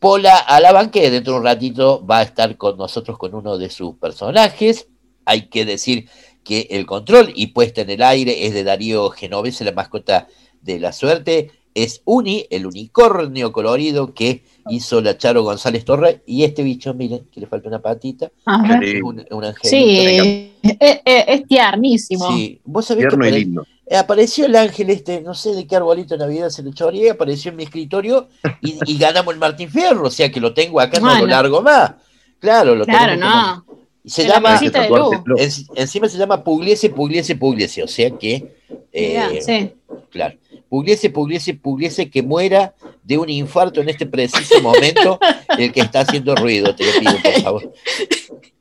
Pola 0.00 0.36
Alaban, 0.36 0.90
que 0.90 1.10
dentro 1.10 1.32
de 1.34 1.38
un 1.40 1.44
ratito 1.44 2.04
va 2.06 2.18
a 2.18 2.22
estar 2.22 2.56
con 2.56 2.76
nosotros 2.76 3.16
con 3.18 3.34
uno 3.34 3.58
de 3.58 3.70
sus 3.70 3.96
personajes. 3.96 4.88
Hay 5.24 5.48
que 5.48 5.64
decir 5.64 6.08
que 6.44 6.66
el 6.70 6.86
control 6.86 7.32
y 7.34 7.48
puesta 7.48 7.80
en 7.82 7.90
el 7.90 8.02
aire 8.02 8.46
es 8.46 8.54
de 8.54 8.64
Darío 8.64 9.10
Genovese, 9.10 9.64
la 9.64 9.72
mascota 9.72 10.28
de 10.60 10.78
la 10.78 10.92
suerte. 10.92 11.50
Es 11.74 12.02
Uni, 12.04 12.46
el 12.50 12.66
unicornio 12.66 13.52
colorido 13.52 14.14
que 14.14 14.42
hizo 14.68 15.00
la 15.00 15.16
Charo 15.18 15.42
González 15.42 15.84
Torre. 15.84 16.22
Y 16.26 16.44
este 16.44 16.62
bicho, 16.62 16.94
miren, 16.94 17.26
que 17.32 17.40
le 17.40 17.46
falta 17.46 17.68
una 17.68 17.80
patita. 17.80 18.30
a 18.46 18.62
ver. 18.78 18.84
Es 18.96 19.02
un, 19.02 19.24
un 19.30 19.44
angelito. 19.44 19.68
Sí, 19.68 20.52
es, 20.62 21.00
es- 21.04 21.24
es 21.28 21.46
tiernísimo. 21.46 22.30
Sí, 22.32 22.60
vos 22.64 22.86
sabés 22.86 23.06
que 23.06 23.28
y 23.28 23.30
lindo. 23.32 23.66
eh, 23.86 23.96
apareció 23.96 24.46
el 24.46 24.56
ángel 24.56 24.90
este, 24.90 25.20
no 25.22 25.34
sé 25.34 25.54
de 25.54 25.66
qué 25.66 25.76
arbolito 25.76 26.14
de 26.14 26.18
Navidad 26.18 26.50
se 26.50 26.62
le 26.62 26.72
choreé, 26.72 27.10
apareció 27.10 27.50
en 27.50 27.56
mi 27.56 27.62
escritorio 27.64 28.28
y, 28.60 28.78
y 28.86 28.98
ganamos 28.98 29.32
el 29.34 29.40
Martín 29.40 29.70
Fierro, 29.70 30.06
o 30.06 30.10
sea 30.10 30.30
que 30.30 30.40
lo 30.40 30.52
tengo 30.54 30.80
acá, 30.80 31.00
no 31.00 31.18
lo 31.18 31.26
largo 31.26 31.62
más. 31.62 31.92
Claro, 32.40 32.74
lo 32.74 32.84
Claro, 32.84 33.12
tenemos 33.14 33.34
no. 33.34 33.64
como- 33.66 33.78
y 34.04 34.10
se 34.10 34.22
En 34.22 34.28
llama, 34.28 34.58
en- 34.62 35.50
encima 35.74 36.08
se 36.08 36.16
llama 36.18 36.42
Pugliese, 36.42 36.88
Pugliese, 36.90 37.36
Pugliese, 37.36 37.82
o 37.82 37.88
sea 37.88 38.10
que, 38.10 38.54
eh, 38.92 39.28
Mirá, 39.30 39.42
sí. 39.42 39.72
claro, 40.10 40.36
Pugliese, 40.68 41.10
Pugliese, 41.10 41.54
Pugliese, 41.54 42.08
que 42.08 42.22
muera 42.22 42.74
de 43.08 43.16
un 43.16 43.30
infarto 43.30 43.80
en 43.80 43.88
este 43.88 44.04
preciso 44.04 44.60
momento 44.60 45.18
el 45.58 45.72
que 45.72 45.80
está 45.80 46.00
haciendo 46.00 46.36
ruido, 46.36 46.74
te 46.76 46.84
lo 46.84 47.00
pido, 47.00 47.22
por 47.22 47.42
favor. 47.42 47.72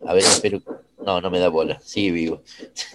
A 0.06 0.14
ver, 0.14 0.24
espero. 0.24 0.62
No, 1.06 1.22
no 1.22 1.30
me 1.30 1.40
da 1.40 1.50
bola. 1.50 1.80
Sigue 1.84 2.12
vivo. 2.12 2.44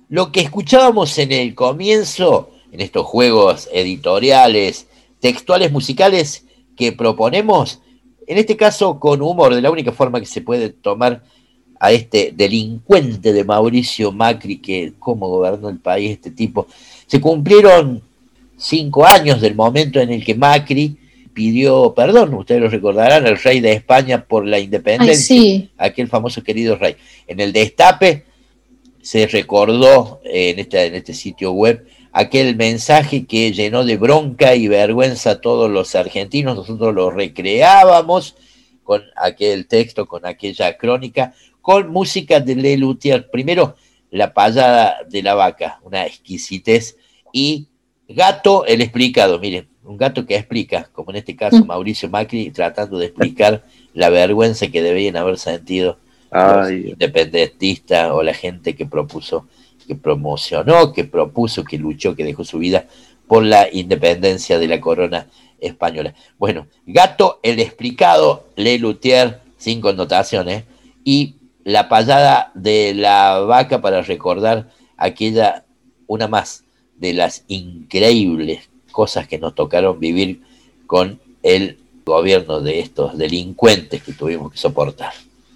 Lo 0.10 0.32
que 0.32 0.42
escuchábamos 0.42 1.16
en 1.20 1.32
el 1.32 1.54
comienzo, 1.54 2.50
en 2.72 2.82
estos 2.82 3.06
juegos 3.06 3.70
editoriales, 3.74 4.88
textuales, 5.20 5.72
musicales 5.72 6.46
que 6.76 6.92
proponemos, 6.92 7.82
en 8.28 8.38
este 8.38 8.56
caso 8.56 9.00
con 9.00 9.22
humor, 9.22 9.56
de 9.56 9.62
la 9.62 9.72
única 9.72 9.92
forma 9.92 10.20
que 10.20 10.26
se 10.26 10.42
puede 10.42 10.70
tomar 10.70 11.24
a 11.80 11.92
este 11.92 12.34
delincuente 12.36 13.34
de 13.34 13.44
Mauricio 13.44 14.12
Macri, 14.12 14.58
que 14.58 14.94
cómo 15.00 15.28
gobernó 15.30 15.70
el 15.70 15.80
país 15.80 16.12
este 16.12 16.32
tipo. 16.32 16.68
Se 17.08 17.22
cumplieron 17.22 18.02
cinco 18.58 19.06
años 19.06 19.42
del 19.42 19.56
momento 19.56 20.00
en 20.00 20.12
el 20.12 20.24
que 20.24 20.36
Macri 20.36 20.98
pidió 21.34 21.94
perdón, 21.96 22.34
ustedes 22.34 22.62
lo 22.62 22.70
recordarán, 22.70 23.26
al 23.26 23.38
rey 23.38 23.62
de 23.62 23.72
España 23.72 24.26
por 24.26 24.46
la 24.46 24.58
Ay, 24.58 24.64
independencia, 24.64 25.16
sí. 25.16 25.70
aquel 25.78 26.10
famoso 26.10 26.44
querido 26.44 26.76
rey. 26.76 26.96
En 27.28 27.40
el 27.40 27.54
destape 27.54 28.26
se 29.02 29.26
recordó 29.28 30.20
eh, 30.26 30.50
en, 30.50 30.60
este, 30.60 30.86
en 30.86 30.96
este 30.96 31.14
sitio 31.14 31.54
web 31.54 31.86
aquel 32.12 32.56
mensaje 32.56 33.26
que 33.26 33.52
llenó 33.52 33.86
de 33.86 33.98
bronca 33.98 34.56
y 34.56 34.68
vergüenza 34.68 35.32
a 35.32 35.42
todos 35.42 35.70
los 35.70 35.96
argentinos, 35.96 36.56
nosotros 36.56 36.94
lo 36.94 37.12
recreábamos 37.12 38.36
con 38.84 39.04
aquel 39.16 39.68
texto, 39.68 40.08
con 40.08 40.26
aquella 40.26 40.78
crónica, 40.78 41.34
con 41.62 41.90
música 41.90 42.40
de 42.40 42.56
Le 42.56 42.78
Luthier. 42.78 43.30
Primero, 43.30 43.76
La 44.12 44.34
payada 44.34 44.98
de 45.08 45.22
la 45.22 45.36
vaca, 45.36 45.80
una 45.84 46.06
exquisitez, 46.06 46.98
y 47.32 47.68
Gato 48.12 48.66
el 48.66 48.82
explicado, 48.82 49.38
miren, 49.38 49.68
un 49.84 49.96
gato 49.96 50.26
que 50.26 50.36
explica, 50.36 50.90
como 50.94 51.12
en 51.12 51.18
este 51.18 51.36
caso 51.36 51.64
Mauricio 51.64 52.10
Macri, 52.10 52.50
tratando 52.50 52.98
de 52.98 53.06
explicar 53.06 53.64
la 53.94 54.10
vergüenza 54.10 54.68
que 54.68 54.82
debían 54.82 55.16
haber 55.16 55.38
sentido 55.38 56.00
los 56.32 56.68
Ay, 56.68 56.90
independentistas 56.90 58.12
o 58.12 58.24
la 58.24 58.34
gente 58.34 58.76
que 58.76 58.88
propuso, 58.88 59.48
que 59.90 59.96
promocionó, 59.96 60.94
que 60.94 61.04
propuso, 61.04 61.64
que 61.64 61.80
luchó, 61.80 62.16
que 62.16 62.24
dejó 62.24 62.44
su 62.44 62.60
vida 62.60 62.86
por 63.28 63.44
la 63.44 63.68
independencia 63.74 64.60
de 64.60 64.68
la 64.68 64.80
corona 64.80 65.26
española. 65.60 66.14
Bueno, 66.38 66.68
Gato 66.86 67.40
el 67.42 67.60
explicado, 67.60 68.46
Le 68.56 68.78
Luthier, 68.78 69.40
sin 69.58 69.82
connotaciones, 69.82 70.66
y 71.04 71.38
la 71.64 71.90
payada 71.90 72.52
de 72.54 72.94
la 72.94 73.40
vaca 73.40 73.82
para 73.82 74.04
recordar 74.04 74.70
aquella, 74.96 75.66
una 76.06 76.28
más, 76.28 76.66
de 76.96 77.14
las 77.14 77.44
increíbles 77.48 78.70
cosas 78.92 79.28
que 79.28 79.40
nos 79.40 79.56
tocaron 79.56 80.00
vivir 80.00 80.44
con 80.86 81.20
el 81.42 81.80
gobierno 82.06 82.62
de 82.62 82.80
estos 82.80 83.18
delincuentes 83.18 84.04
que 84.04 84.14
tuvimos 84.14 84.52
que 84.52 84.60
soportar. 84.60 85.14